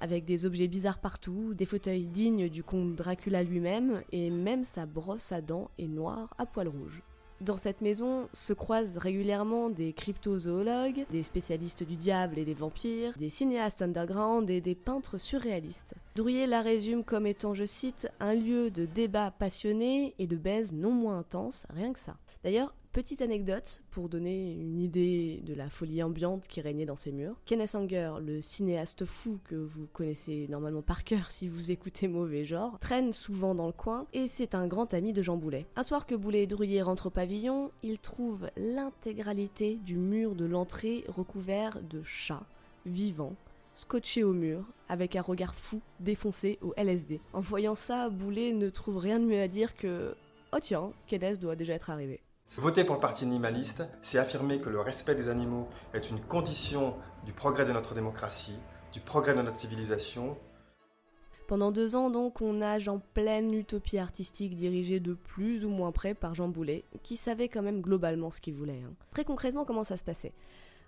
[0.00, 4.86] avec des objets bizarres partout, des fauteuils dignes du comte Dracula lui-même, et même sa
[4.86, 7.02] brosse à dents est noire à poils rouges.
[7.40, 13.12] Dans cette maison se croisent régulièrement des cryptozoologues, des spécialistes du diable et des vampires,
[13.16, 15.94] des cinéastes underground et des peintres surréalistes.
[16.16, 20.72] Drouillet la résume comme étant, je cite, un lieu de débat passionné et de baise
[20.72, 22.16] non moins intense, rien que ça.
[22.42, 27.12] D'ailleurs, Petite anecdote pour donner une idée de la folie ambiante qui régnait dans ces
[27.12, 27.36] murs.
[27.44, 32.44] Kenneth Anger, le cinéaste fou que vous connaissez normalement par cœur si vous écoutez mauvais
[32.44, 35.64] genre, traîne souvent dans le coin et c'est un grand ami de Jean Boulet.
[35.76, 40.46] Un soir que Boulet et Drouillet rentrent au pavillon, ils trouvent l'intégralité du mur de
[40.46, 42.46] l'entrée recouvert de chats
[42.84, 43.36] vivants
[43.76, 47.20] scotchés au mur, avec un regard fou, défoncé au LSD.
[47.32, 50.16] En voyant ça, Boulet ne trouve rien de mieux à dire que
[50.52, 52.20] Oh tiens, Kenneth doit déjà être arrivé.
[52.56, 56.96] Voter pour le parti animaliste, c'est affirmer que le respect des animaux est une condition
[57.24, 58.58] du progrès de notre démocratie,
[58.92, 60.36] du progrès de notre civilisation.
[61.46, 65.92] Pendant deux ans, donc, on nage en pleine utopie artistique dirigée de plus ou moins
[65.92, 68.82] près par Jean Boulet, qui savait quand même globalement ce qu'il voulait.
[68.84, 68.92] hein.
[69.12, 70.32] Très concrètement, comment ça se passait?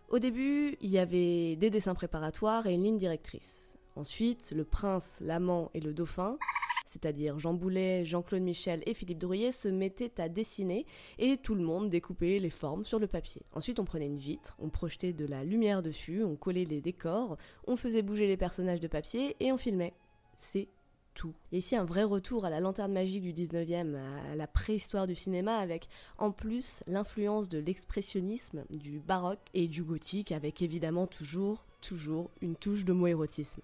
[0.08, 3.74] Au début, il y avait des dessins préparatoires et une ligne directrice.
[3.94, 6.36] Ensuite, le prince, l'amant et le dauphin
[6.84, 10.86] c'est-à-dire Jean Boulet, Jean-Claude Michel et Philippe Drouillet, se mettaient à dessiner
[11.18, 13.42] et tout le monde découpait les formes sur le papier.
[13.52, 17.36] Ensuite, on prenait une vitre, on projetait de la lumière dessus, on collait les décors,
[17.66, 19.94] on faisait bouger les personnages de papier et on filmait.
[20.34, 20.68] C'est
[21.14, 21.34] tout.
[21.52, 23.96] A ici un vrai retour à la lanterne magique du 19e,
[24.30, 25.88] à la préhistoire du cinéma, avec
[26.18, 32.56] en plus l'influence de l'expressionnisme, du baroque et du gothique, avec évidemment toujours, toujours une
[32.56, 33.60] touche d'homoérotisme.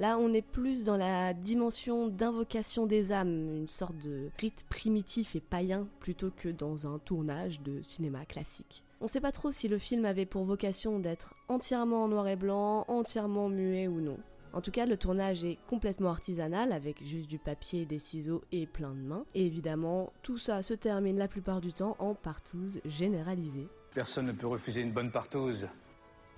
[0.00, 5.36] Là, on est plus dans la dimension d'invocation des âmes, une sorte de rite primitif
[5.36, 8.82] et païen plutôt que dans un tournage de cinéma classique.
[9.02, 12.36] On sait pas trop si le film avait pour vocation d'être entièrement en noir et
[12.36, 14.16] blanc, entièrement muet ou non.
[14.54, 18.66] En tout cas, le tournage est complètement artisanal avec juste du papier, des ciseaux et
[18.66, 19.26] plein de mains.
[19.34, 23.68] Et évidemment, tout ça se termine la plupart du temps en partouze généralisée.
[23.92, 25.68] Personne ne peut refuser une bonne partouze.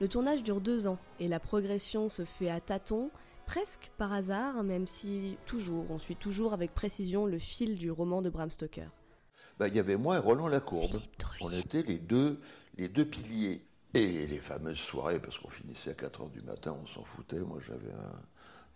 [0.01, 3.13] Le tournage dure deux ans et la progression se fait à tâtons,
[3.47, 8.23] presque par hasard, même si toujours, on suit toujours avec précision le fil du roman
[8.23, 8.89] de Bram Stoker.
[9.59, 11.01] Bah, il y avait moi et Roland Lacourbe.
[11.41, 12.41] On était les deux,
[12.77, 13.63] les deux piliers.
[13.95, 17.41] Et les fameuses soirées, parce qu'on finissait à 4 heures du matin, on s'en foutait.
[17.41, 18.23] Moi, j'avais un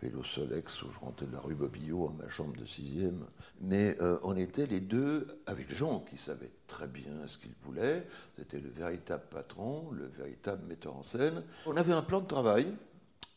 [0.02, 3.24] vélo Solex où je rentrais de la rue Bobillot en ma chambre de sixième.
[3.62, 8.06] Mais euh, on était les deux avec Jean, qui savait très bien ce qu'il voulait.
[8.36, 11.42] C'était le véritable patron, le véritable metteur en scène.
[11.64, 12.66] On avait un plan de travail.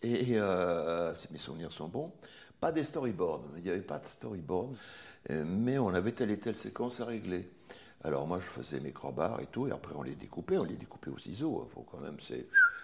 [0.02, 2.12] Et euh, mes souvenirs sont bons,
[2.60, 4.76] pas des storyboards, il n'y avait pas de storyboard,
[5.30, 7.50] euh, mais on avait telle et telle séquence à régler.
[8.04, 10.78] Alors moi je faisais mes crobards et tout, et après on les découpait, on les
[10.78, 12.18] découpait au ciseau, il faut quand même,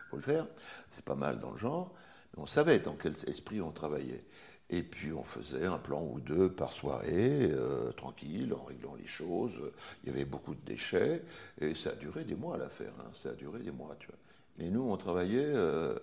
[0.10, 0.46] faut le faire,
[0.92, 1.94] c'est pas mal dans le genre,
[2.36, 4.26] mais on savait dans quel esprit on travaillait.
[4.70, 9.06] Et puis on faisait un plan ou deux par soirée, euh, tranquille, en réglant les
[9.06, 9.54] choses.
[10.04, 11.22] Il y avait beaucoup de déchets,
[11.62, 14.18] et ça a duré des mois l'affaire, hein, ça a duré des mois, tu vois.
[14.58, 15.98] Et nous, on travaillait, euh,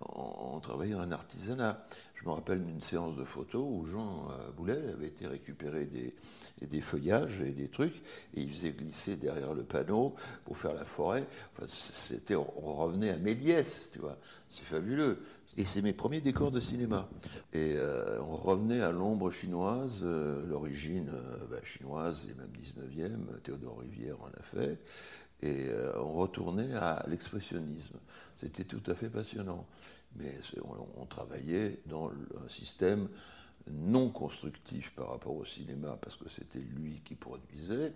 [0.00, 1.84] on travaillait en artisanat.
[2.20, 6.80] Je me rappelle d'une séance de photos où Jean euh, Boulet avait été récupérer des,
[6.80, 7.96] feuillages et des trucs,
[8.34, 11.26] et il faisait glisser derrière le panneau pour faire la forêt.
[11.68, 14.18] C'était, on revenait à Méliès, tu vois.
[14.50, 15.18] C'est fabuleux.
[15.56, 17.08] Et c'est mes premiers décors de cinéma.
[17.52, 21.10] Et euh, on revenait à l'ombre chinoise, euh, l'origine
[21.50, 24.78] bah, chinoise et même 19e, Théodore Rivière en a fait.
[25.42, 27.96] Et euh, on retournait à l'expressionnisme.
[28.40, 29.66] C'était tout à fait passionnant.
[30.16, 33.08] Mais on, on travaillait dans un système
[33.70, 37.92] non constructif par rapport au cinéma, parce que c'était lui qui produisait.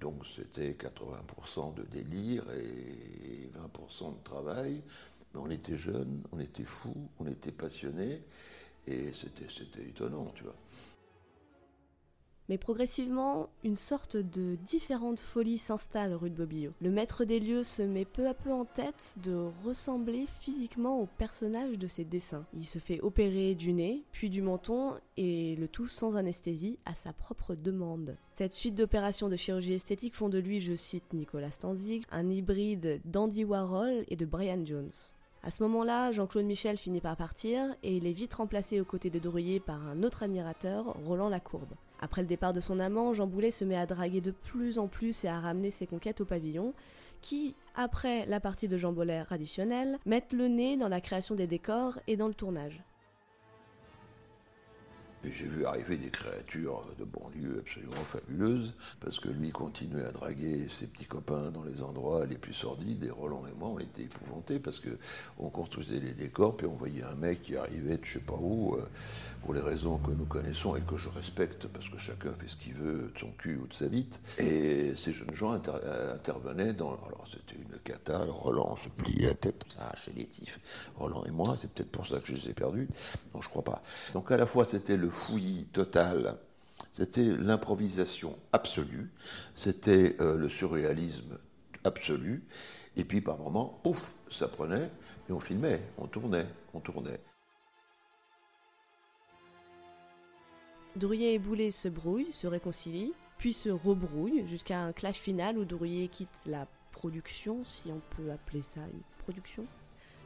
[0.00, 4.82] Donc c'était 80% de délire et 20% de travail.
[5.34, 8.22] Mais on était jeunes, on était fous, on était passionnés.
[8.86, 10.54] Et c'était étonnant, tu vois.
[12.48, 16.72] Mais progressivement, une sorte de différente folie s'installe rue de Bobillot.
[16.80, 19.34] Le maître des lieux se met peu à peu en tête de
[19.64, 22.46] ressembler physiquement au personnage de ses dessins.
[22.54, 26.94] Il se fait opérer du nez, puis du menton, et le tout sans anesthésie, à
[26.94, 28.16] sa propre demande.
[28.34, 33.00] Cette suite d'opérations de chirurgie esthétique font de lui, je cite Nicolas Stanzig, un hybride
[33.04, 34.92] d'Andy Warhol et de Brian Jones.
[35.42, 39.10] À ce moment-là, Jean-Claude Michel finit par partir et il est vite remplacé aux côtés
[39.10, 41.74] de Drouillet par un autre admirateur, Roland Lacourbe.
[42.00, 44.86] Après le départ de son amant, Jean Boulet se met à draguer de plus en
[44.86, 46.74] plus et à ramener ses conquêtes au pavillon,
[47.22, 51.46] qui, après la partie de Jean Boller traditionnelle, mettent le nez dans la création des
[51.46, 52.82] décors et dans le tournage.
[55.24, 60.12] Et j'ai vu arriver des créatures de banlieue absolument fabuleuses, parce que lui continuait à
[60.12, 63.78] draguer ses petits copains dans les endroits les plus sordides, et Roland et moi, on
[63.78, 64.90] était épouvantés, parce que
[65.38, 68.38] on construisait les décors, puis on voyait un mec qui arrivait de je sais pas
[68.40, 68.86] où, euh,
[69.42, 72.56] pour les raisons que nous connaissons et que je respecte, parce que chacun fait ce
[72.56, 74.20] qu'il veut de son cul ou de sa bite.
[74.38, 76.90] Et ces jeunes gens euh, intervenaient dans...
[77.06, 80.60] Alors c'était une cata, Roland se pliait la tête, ça arrachait les tifs.
[80.96, 82.88] Roland et moi, c'est peut-être pour ça que je les ai perdus.
[83.34, 83.82] Non, je crois pas.
[84.12, 86.38] Donc à la fois c'était le fouillis total,
[86.92, 89.10] c'était l'improvisation absolue,
[89.54, 91.38] c'était euh, le surréalisme
[91.84, 92.44] absolu,
[92.96, 94.90] et puis par moments, pouf, ça prenait,
[95.28, 97.20] et on filmait, on tournait, on tournait.
[100.96, 105.66] Drouillet et Boulet se brouillent, se réconcilient, puis se rebrouillent jusqu'à un clash final où
[105.66, 109.66] Drouillet quitte la production, si on peut appeler ça une production.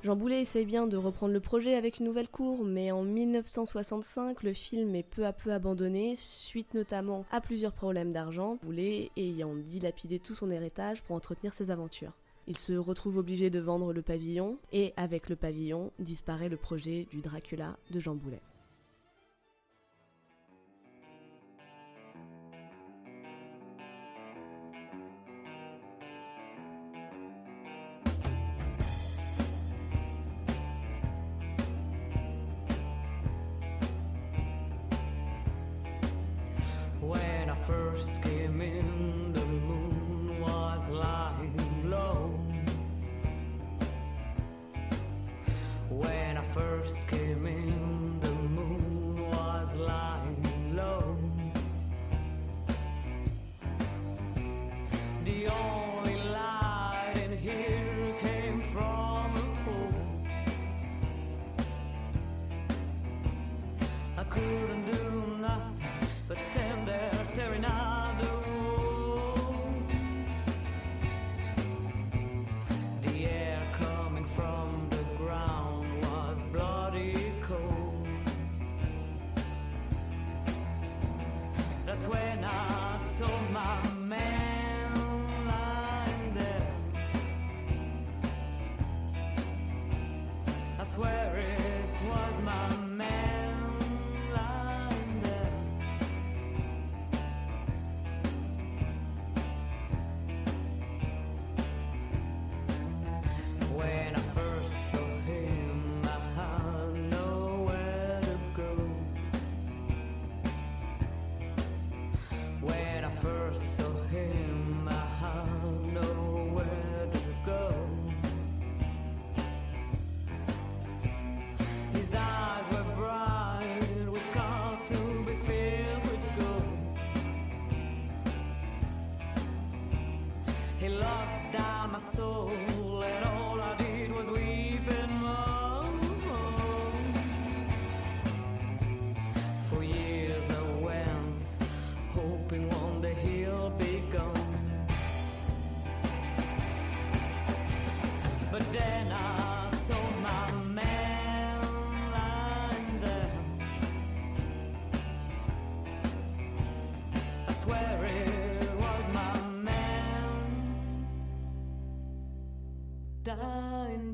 [0.03, 4.43] Jean Boulet essaye bien de reprendre le projet avec une nouvelle cour, mais en 1965,
[4.43, 9.55] le film est peu à peu abandonné, suite notamment à plusieurs problèmes d'argent, Boulet ayant
[9.55, 12.15] dilapidé tout son héritage pour entretenir ses aventures.
[12.47, 17.07] Il se retrouve obligé de vendre le pavillon, et avec le pavillon disparaît le projet
[17.11, 18.41] du Dracula de Jean Boulet.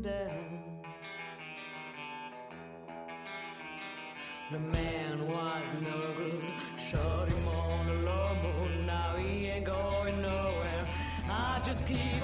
[0.02, 0.30] There.
[4.52, 6.44] The man was no good.
[6.78, 8.68] Shot him on the lawnmower.
[8.86, 10.88] Now he ain't going nowhere.
[11.28, 12.15] I just keep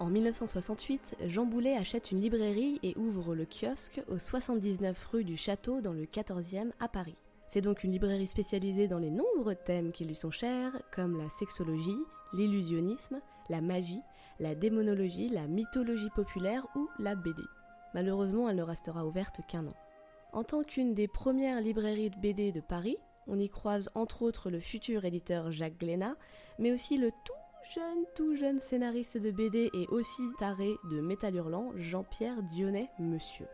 [0.00, 5.36] En 1968, Jean Boulet achète une librairie et ouvre le kiosque au 79 rue du
[5.36, 7.16] Château dans le 14e à Paris.
[7.48, 11.28] C'est donc une librairie spécialisée dans les nombreux thèmes qui lui sont chers, comme la
[11.28, 11.98] sexologie,
[12.32, 13.20] l'illusionnisme,
[13.50, 14.00] la magie,
[14.38, 17.42] la démonologie, la mythologie populaire ou la BD.
[17.92, 19.76] Malheureusement, elle ne restera ouverte qu'un an.
[20.32, 22.96] En tant qu'une des premières librairies de BD de Paris,
[23.26, 26.16] on y croise entre autres le futur éditeur Jacques Glénat,
[26.58, 27.39] mais aussi le tout
[27.74, 33.46] jeune, tout jeune scénariste de BD et aussi taré de Métal Hurlant, Jean-Pierre Dionnet Monsieur.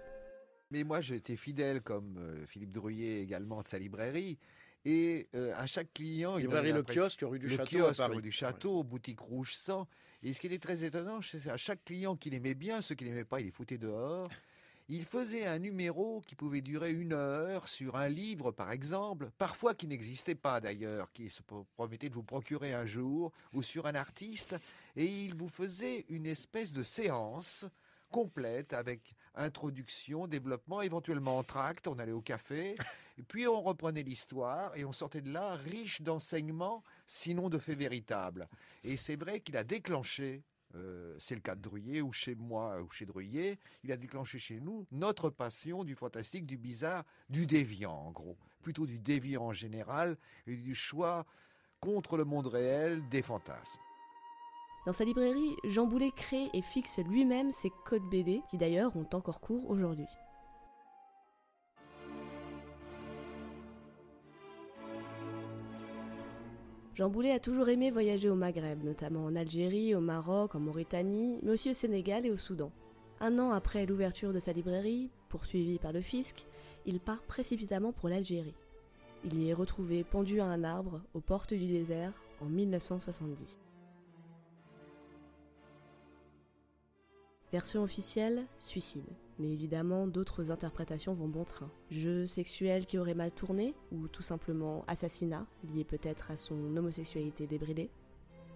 [0.71, 4.39] Mais moi, j'étais fidèle, comme euh, Philippe Drouillet également, de sa librairie.
[4.85, 7.89] Et euh, à chaque client, il Librairie donnait Le Kiosque, rue du le Château, à
[7.89, 8.17] kiosque, Paris.
[8.17, 9.87] rue du Château, boutique Rouge 100.
[10.23, 13.09] Et ce qui était très étonnant, c'est à chaque client qu'il aimait bien, ceux qu'il
[13.09, 14.29] n'aimait pas, il les foutait dehors.
[14.89, 19.75] Il faisait un numéro qui pouvait durer une heure sur un livre, par exemple, parfois
[19.75, 23.87] qui n'existait pas d'ailleurs, qui se pro- promettait de vous procurer un jour, ou sur
[23.87, 24.55] un artiste,
[24.95, 27.67] et il vous faisait une espèce de séance
[28.13, 32.77] complète avec introduction, développement, éventuellement entracte, on allait au café,
[33.19, 37.77] et puis on reprenait l'histoire et on sortait de là riche d'enseignements, sinon de faits
[37.77, 38.49] véritables.
[38.85, 40.45] Et c'est vrai qu'il a déclenché,
[40.77, 44.39] euh, c'est le cas de Druyer ou chez moi ou chez Druyer, il a déclenché
[44.39, 49.45] chez nous notre passion du fantastique, du bizarre, du déviant en gros, plutôt du déviant
[49.45, 50.17] en général
[50.47, 51.25] et du choix
[51.81, 53.81] contre le monde réel des fantasmes.
[54.87, 59.09] Dans sa librairie, Jean Boulet crée et fixe lui-même ses codes BD, qui d'ailleurs ont
[59.13, 60.07] encore cours aujourd'hui.
[66.97, 71.39] Jean Boulet a toujours aimé voyager au Maghreb, notamment en Algérie, au Maroc, en Mauritanie,
[71.43, 72.73] mais aussi au Sénégal et au Soudan.
[73.21, 76.47] Un an après l'ouverture de sa librairie, poursuivi par le fisc,
[76.87, 78.55] il part précipitamment pour l'Algérie.
[79.25, 83.59] Il y est retrouvé pendu à un arbre aux portes du désert en 1970.
[87.53, 89.05] Version officielle, suicide.
[89.39, 91.71] Mais évidemment, d'autres interprétations vont bon train.
[91.91, 97.47] Jeu sexuel qui aurait mal tourné, ou tout simplement assassinat, lié peut-être à son homosexualité
[97.47, 97.91] débridée.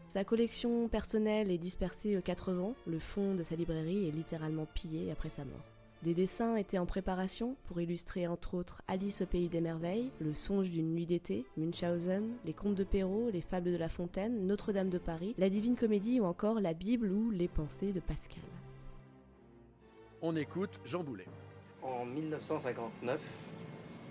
[0.08, 4.66] Sa collection personnelle est dispersée aux quatre vents, le fond de sa librairie est littéralement
[4.66, 5.64] pillé après sa mort.
[6.02, 10.32] Des dessins étaient en préparation pour illustrer entre autres Alice au pays des merveilles, Le
[10.32, 14.88] songe d'une nuit d'été, Munchausen, Les contes de Perrault, Les fables de La Fontaine, Notre-Dame
[14.88, 18.42] de Paris, La divine comédie ou encore La Bible ou Les pensées de Pascal.
[20.22, 21.24] On écoute Jean Boulet.
[21.80, 23.18] En 1959,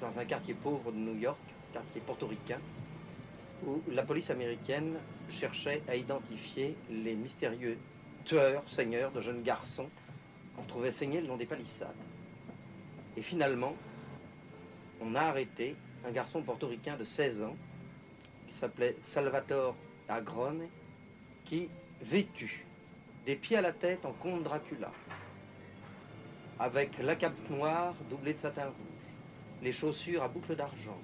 [0.01, 1.37] dans un quartier pauvre de New York,
[1.71, 2.59] quartier portoricain,
[3.63, 4.97] où la police américaine
[5.29, 7.77] cherchait à identifier les mystérieux
[8.25, 9.87] tueurs, seigneurs de jeunes garçons
[10.55, 11.93] qu'on trouvait saignés le long des palissades.
[13.15, 13.75] Et finalement,
[15.01, 15.75] on a arrêté
[16.07, 17.55] un garçon portoricain de 16 ans
[18.47, 19.75] qui s'appelait Salvatore
[20.07, 20.69] Agrone,
[21.45, 21.69] qui,
[22.01, 22.65] vêtu,
[23.27, 24.91] des pieds à la tête en comte Dracula,
[26.59, 29.13] avec la cape noire doublée de satin rouge,
[29.61, 30.97] les chaussures à boucles d'argent,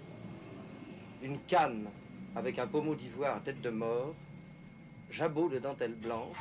[1.24, 1.88] une canne
[2.36, 4.14] avec un pommeau d'ivoire à tête de mort,
[5.10, 6.38] jabot de dentelle blanche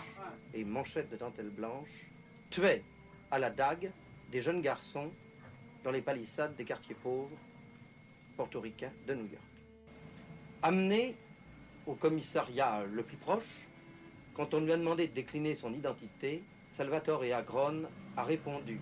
[0.53, 2.09] et manchette de dentelle blanche,
[2.51, 2.83] tuait
[3.31, 3.93] à la dague
[4.33, 5.13] des jeunes garçons
[5.85, 7.39] dans les palissades des quartiers pauvres
[8.37, 9.45] portoricains de New York.
[10.63, 11.15] Amené
[11.87, 13.69] au commissariat le plus proche,
[14.35, 16.43] quand on lui a demandé de décliner son identité,
[16.73, 18.81] Salvatore Agrone a répondu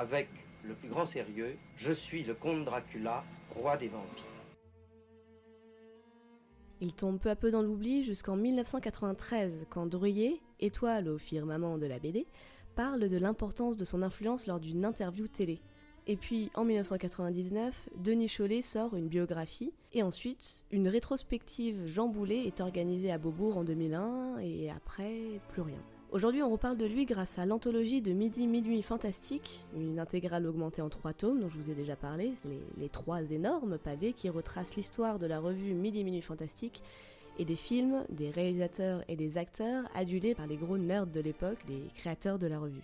[0.00, 0.28] avec
[0.64, 3.22] le plus grand sérieux Je suis le comte Dracula,
[3.54, 4.24] roi des vampires.
[6.80, 11.84] Il tombe peu à peu dans l'oubli jusqu'en 1993, quand Druyer, étoile au firmament de
[11.84, 12.26] la BD,
[12.74, 15.60] parle de l'importance de son influence lors d'une interview télé.
[16.06, 22.46] Et puis en 1999, Denis Chollet sort une biographie, et ensuite, une rétrospective Jean Boulet
[22.46, 25.82] est organisée à Beaubourg en 2001, et après, plus rien.
[26.12, 30.82] Aujourd'hui, on reparle de lui grâce à l'anthologie de Midi Minuit Fantastique, une intégrale augmentée
[30.82, 34.28] en trois tomes dont je vous ai déjà parlé, les, les trois énormes pavés qui
[34.28, 36.82] retracent l'histoire de la revue Midi Minuit Fantastique
[37.38, 41.58] et des films, des réalisateurs et des acteurs adulés par les gros nerds de l'époque,
[41.68, 42.82] les créateurs de la revue.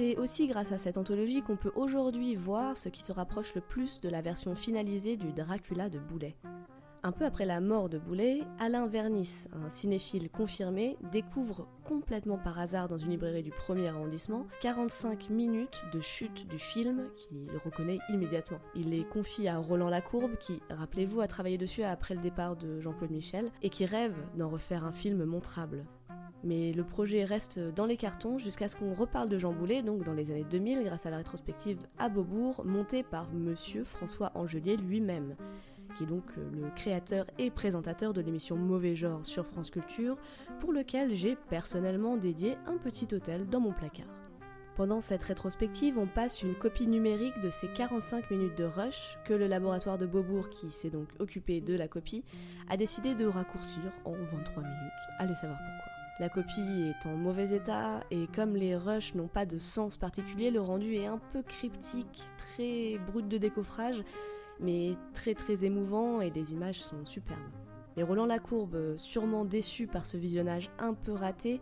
[0.00, 3.60] C'est aussi grâce à cette anthologie qu'on peut aujourd'hui voir ce qui se rapproche le
[3.60, 6.38] plus de la version finalisée du Dracula de Boulet.
[7.02, 12.58] Un peu après la mort de Boulet, Alain Vernis, un cinéphile confirmé, découvre complètement par
[12.58, 17.98] hasard dans une librairie du premier arrondissement 45 minutes de chute du film qu'il reconnaît
[18.08, 18.60] immédiatement.
[18.74, 22.80] Il les confie à Roland Lacourbe qui, rappelez-vous, a travaillé dessus après le départ de
[22.80, 25.84] Jean-Claude Michel et qui rêve d'en refaire un film montrable.
[26.42, 30.04] Mais le projet reste dans les cartons jusqu'à ce qu'on reparle de Jean Boulet, donc
[30.04, 34.76] dans les années 2000, grâce à la rétrospective à Beaubourg, montée par monsieur François Angelier
[34.76, 35.36] lui-même
[35.96, 40.16] qui est donc euh, le créateur et présentateur de l'émission Mauvais Genre sur France Culture,
[40.60, 44.06] pour lequel j'ai personnellement dédié un petit hôtel dans mon placard.
[44.76, 49.34] Pendant cette rétrospective, on passe une copie numérique de ces 45 minutes de rush que
[49.34, 52.24] le laboratoire de Beaubourg, qui s'est donc occupé de la copie,
[52.68, 54.92] a décidé de raccourcir en 23 minutes.
[55.18, 55.99] Allez savoir pourquoi.
[56.20, 60.50] La copie est en mauvais état et comme les rushs n'ont pas de sens particulier,
[60.50, 64.04] le rendu est un peu cryptique, très brut de décoffrage,
[64.60, 67.40] mais très très émouvant et les images sont superbes.
[67.96, 71.58] Mais Roland Lacourbe, sûrement déçu par ce visionnage un peu raté,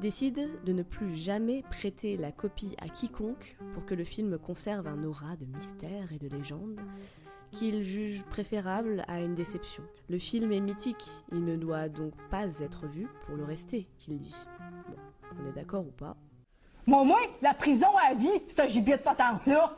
[0.00, 4.86] décide de ne plus jamais prêter la copie à quiconque pour que le film conserve
[4.86, 6.80] un aura de mystère et de légende
[7.52, 9.82] qu'il juge préférable à une déception.
[10.08, 14.18] Le film est mythique, il ne doit donc pas être vu pour le rester, qu'il
[14.18, 14.34] dit.
[14.88, 14.96] Bon,
[15.42, 16.16] on est d'accord ou pas?
[16.86, 19.76] Moi, moins, la prison à vie, c'est un gibier de potence-là.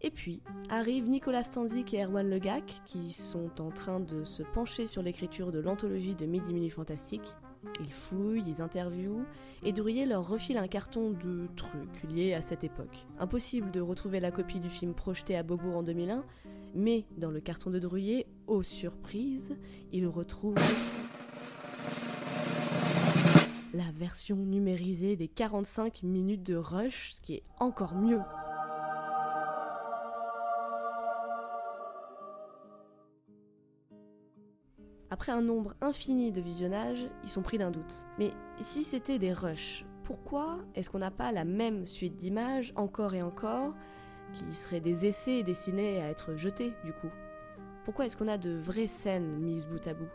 [0.00, 4.86] Et puis arrivent Nicolas Stanzik et Erwan Legac qui sont en train de se pencher
[4.86, 7.34] sur l'écriture de l'anthologie de Midi Minutes Fantastique.
[7.80, 9.24] Ils fouillent, ils interviewent,
[9.62, 13.06] et Drouillet leur refile un carton de trucs liés à cette époque.
[13.18, 16.24] Impossible de retrouver la copie du film projeté à Beaubourg en 2001,
[16.74, 19.56] mais dans le carton de Drouillet, aux surprises,
[19.92, 20.54] ils retrouvent
[23.74, 28.20] la version numérisée des 45 minutes de Rush, ce qui est encore mieux.
[35.18, 38.06] Après un nombre infini de visionnages, ils sont pris d'un doute.
[38.20, 43.14] Mais si c'était des rushs, pourquoi est-ce qu'on n'a pas la même suite d'images encore
[43.14, 43.74] et encore,
[44.32, 47.10] qui seraient des essais destinés à être jetés du coup?
[47.84, 50.08] Pourquoi est-ce qu'on a de vraies scènes mises bout à bout?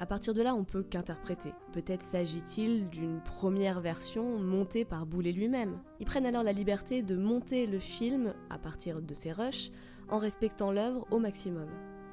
[0.00, 1.54] À partir de là, on peut qu'interpréter.
[1.72, 5.78] Peut-être s'agit-il d'une première version montée par Boulet lui-même.
[6.00, 9.70] Ils prennent alors la liberté de monter le film à partir de ces rushs
[10.08, 11.68] en respectant l'œuvre au maximum.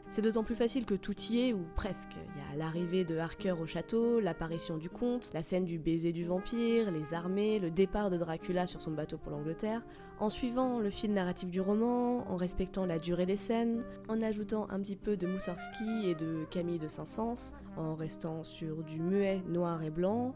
[0.10, 2.16] C'est d'autant plus facile que tout y est, ou presque.
[2.16, 6.14] Il y a l'arrivée de Harker au château, l'apparition du comte, la scène du baiser
[6.14, 9.86] du vampire, les armées, le départ de Dracula sur son bateau pour l'Angleterre.
[10.20, 14.68] En suivant le fil narratif du roman, en respectant la durée des scènes, en ajoutant
[14.70, 19.42] un petit peu de Moussorgsky et de Camille de Saint-Saëns, en restant sur du muet
[19.46, 20.36] noir et blanc,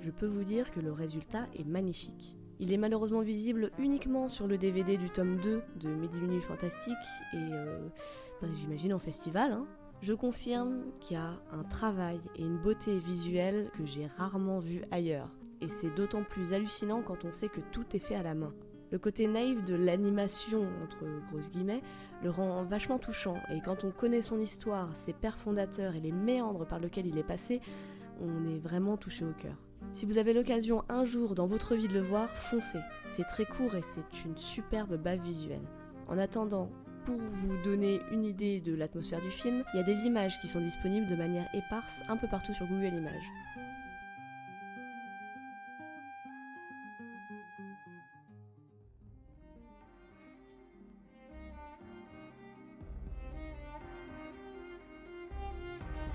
[0.00, 2.38] je peux vous dire que le résultat est magnifique.
[2.58, 6.94] Il est malheureusement visible uniquement sur le DVD du tome 2 de Midi Fantastique
[7.32, 7.88] et euh,
[8.40, 9.52] bah, j'imagine en festival.
[9.52, 9.66] Hein.
[10.02, 14.82] Je confirme qu'il y a un travail et une beauté visuelle que j'ai rarement vu
[14.90, 15.28] ailleurs.
[15.60, 18.54] Et c'est d'autant plus hallucinant quand on sait que tout est fait à la main.
[18.90, 21.82] Le côté naïf de l'animation, entre grosses guillemets,
[22.24, 23.36] le rend vachement touchant.
[23.54, 27.18] Et quand on connaît son histoire, ses pères fondateurs et les méandres par lesquels il
[27.18, 27.60] est passé,
[28.20, 29.54] on est vraiment touché au cœur.
[29.92, 32.80] Si vous avez l'occasion un jour dans votre vie de le voir, foncez.
[33.06, 35.68] C'est très court et c'est une superbe bave visuelle.
[36.08, 36.70] En attendant,
[37.04, 40.46] pour vous donner une idée de l'atmosphère du film, il y a des images qui
[40.46, 43.30] sont disponibles de manière éparse un peu partout sur Google Images.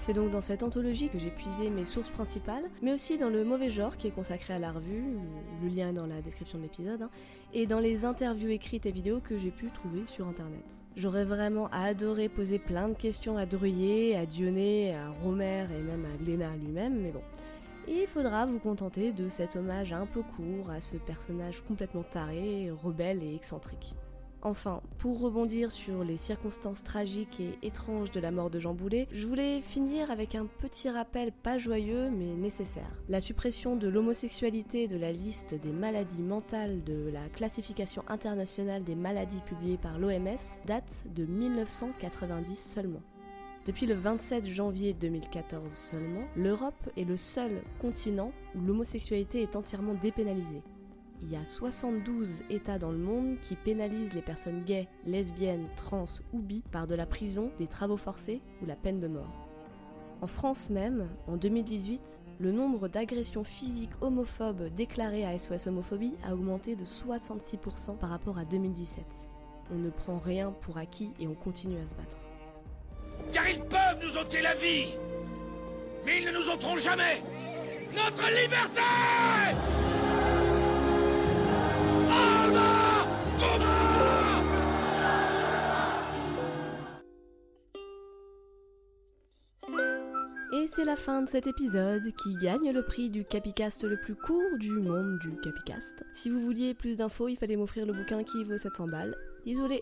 [0.06, 3.44] C'est donc dans cette anthologie que j'ai puisé mes sources principales, mais aussi dans le
[3.44, 5.04] mauvais genre qui est consacré à la revue,
[5.64, 7.10] le lien est dans la description de l'épisode, hein,
[7.56, 10.64] et dans les interviews écrites et vidéos que j'ai pu trouver sur internet.
[10.96, 16.06] J'aurais vraiment adoré poser plein de questions à Druyer, à Dionnet, à Romer et même
[16.06, 17.24] à Glénat lui-même, mais bon.
[17.88, 22.70] Il faudra vous contenter de cet hommage un peu court à ce personnage complètement taré,
[22.70, 23.96] rebelle et excentrique.
[24.46, 29.08] Enfin, pour rebondir sur les circonstances tragiques et étranges de la mort de Jean Boulet,
[29.12, 32.92] je voulais finir avec un petit rappel pas joyeux mais nécessaire.
[33.10, 38.94] La suppression de l'homosexualité de la liste des maladies mentales de la classification internationale des
[38.94, 40.38] maladies publiée par l'OMS
[40.68, 43.02] date de 1990 seulement.
[43.66, 49.96] Depuis le 27 janvier 2014 seulement, l'Europe est le seul continent où l'homosexualité est entièrement
[49.96, 50.62] dépénalisée
[51.26, 56.06] il y a 72 États dans le monde qui pénalisent les personnes gays, lesbiennes, trans
[56.34, 59.48] ou bi par de la prison, des travaux forcés ou la peine de mort.
[60.22, 66.34] En France même, en 2018, le nombre d'agressions physiques homophobes déclarées à SOS Homophobie a
[66.34, 69.04] augmenté de 66% par rapport à 2017.
[69.72, 72.18] On ne prend rien pour acquis et on continue à se battre.
[73.34, 74.94] car ils peuvent nous ôter la vie.
[76.06, 77.24] Mais ils ne nous ôteront jamais
[77.96, 78.82] notre liberté
[90.66, 94.16] Et c'est la fin de cet épisode qui gagne le prix du Capicast le plus
[94.16, 96.04] court du monde du Capicast.
[96.14, 99.16] Si vous vouliez plus d'infos, il fallait m'offrir le bouquin qui vaut 700 balles.
[99.46, 99.82] Désolé.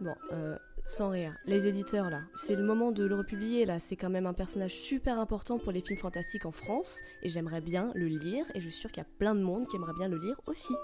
[0.00, 1.36] Bon, euh, sans rire.
[1.46, 3.78] Les éditeurs là, c'est le moment de le republier là.
[3.78, 7.60] C'est quand même un personnage super important pour les films fantastiques en France et j'aimerais
[7.60, 9.94] bien le lire et je suis sûre qu'il y a plein de monde qui aimerait
[9.96, 10.74] bien le lire aussi.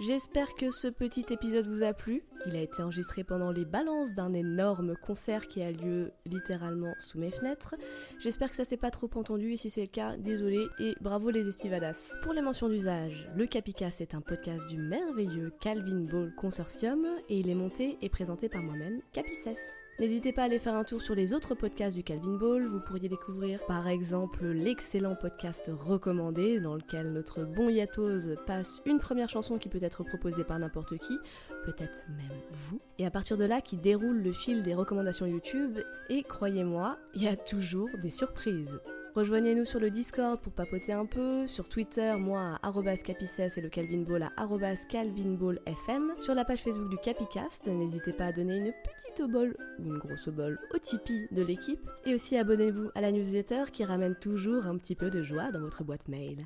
[0.00, 2.22] J'espère que ce petit épisode vous a plu.
[2.46, 7.18] Il a été enregistré pendant les balances d'un énorme concert qui a lieu littéralement sous
[7.18, 7.74] mes fenêtres.
[8.20, 11.30] J'espère que ça s'est pas trop entendu et si c'est le cas, désolé et bravo
[11.30, 12.14] les estivadas.
[12.22, 17.40] Pour les mentions d'usage, le Capicas est un podcast du merveilleux Calvin Ball Consortium et
[17.40, 19.87] il est monté et présenté par moi-même, Capices.
[20.00, 22.68] N'hésitez pas à aller faire un tour sur les autres podcasts du Calvin Ball.
[22.68, 29.00] Vous pourriez découvrir par exemple l'excellent podcast recommandé dans lequel notre bon Yatos passe une
[29.00, 31.18] première chanson qui peut être proposée par n'importe qui,
[31.64, 32.78] peut-être même vous.
[32.98, 35.80] Et à partir de là, qui déroule le fil des recommandations YouTube.
[36.10, 38.78] Et croyez-moi, il y a toujours des surprises.
[39.14, 42.72] Rejoignez-nous sur le Discord pour papoter un peu, sur Twitter, moi à
[43.04, 44.46] @capices et le Calvin Ball à
[44.88, 49.86] @calvinballfm, sur la page Facebook du Capicast, n'hésitez pas à donner une petite bol ou
[49.86, 54.14] une grosse bol au Tipeee de l'équipe, et aussi abonnez-vous à la newsletter qui ramène
[54.14, 56.38] toujours un petit peu de joie dans votre boîte mail.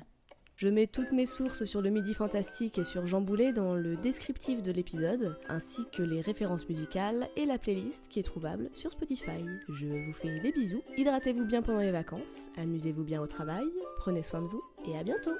[0.63, 3.97] Je mets toutes mes sources sur le Midi Fantastique et sur Jean Boulet dans le
[3.97, 8.89] descriptif de l'épisode, ainsi que les références musicales et la playlist qui est trouvable sur
[8.89, 9.43] Spotify.
[9.67, 13.65] Je vous fais des bisous, hydratez-vous bien pendant les vacances, amusez-vous bien au travail,
[13.97, 15.35] prenez soin de vous et à bientôt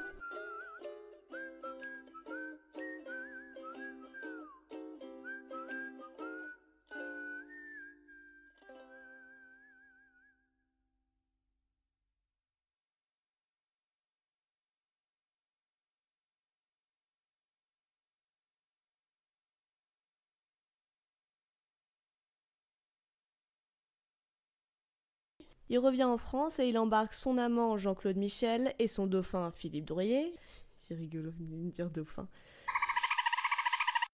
[25.70, 29.86] Il revient en France et il embarque son amant Jean-Claude Michel et son dauphin Philippe
[29.86, 30.34] Drouillet.
[30.78, 32.28] C'est rigolo de dire dauphin.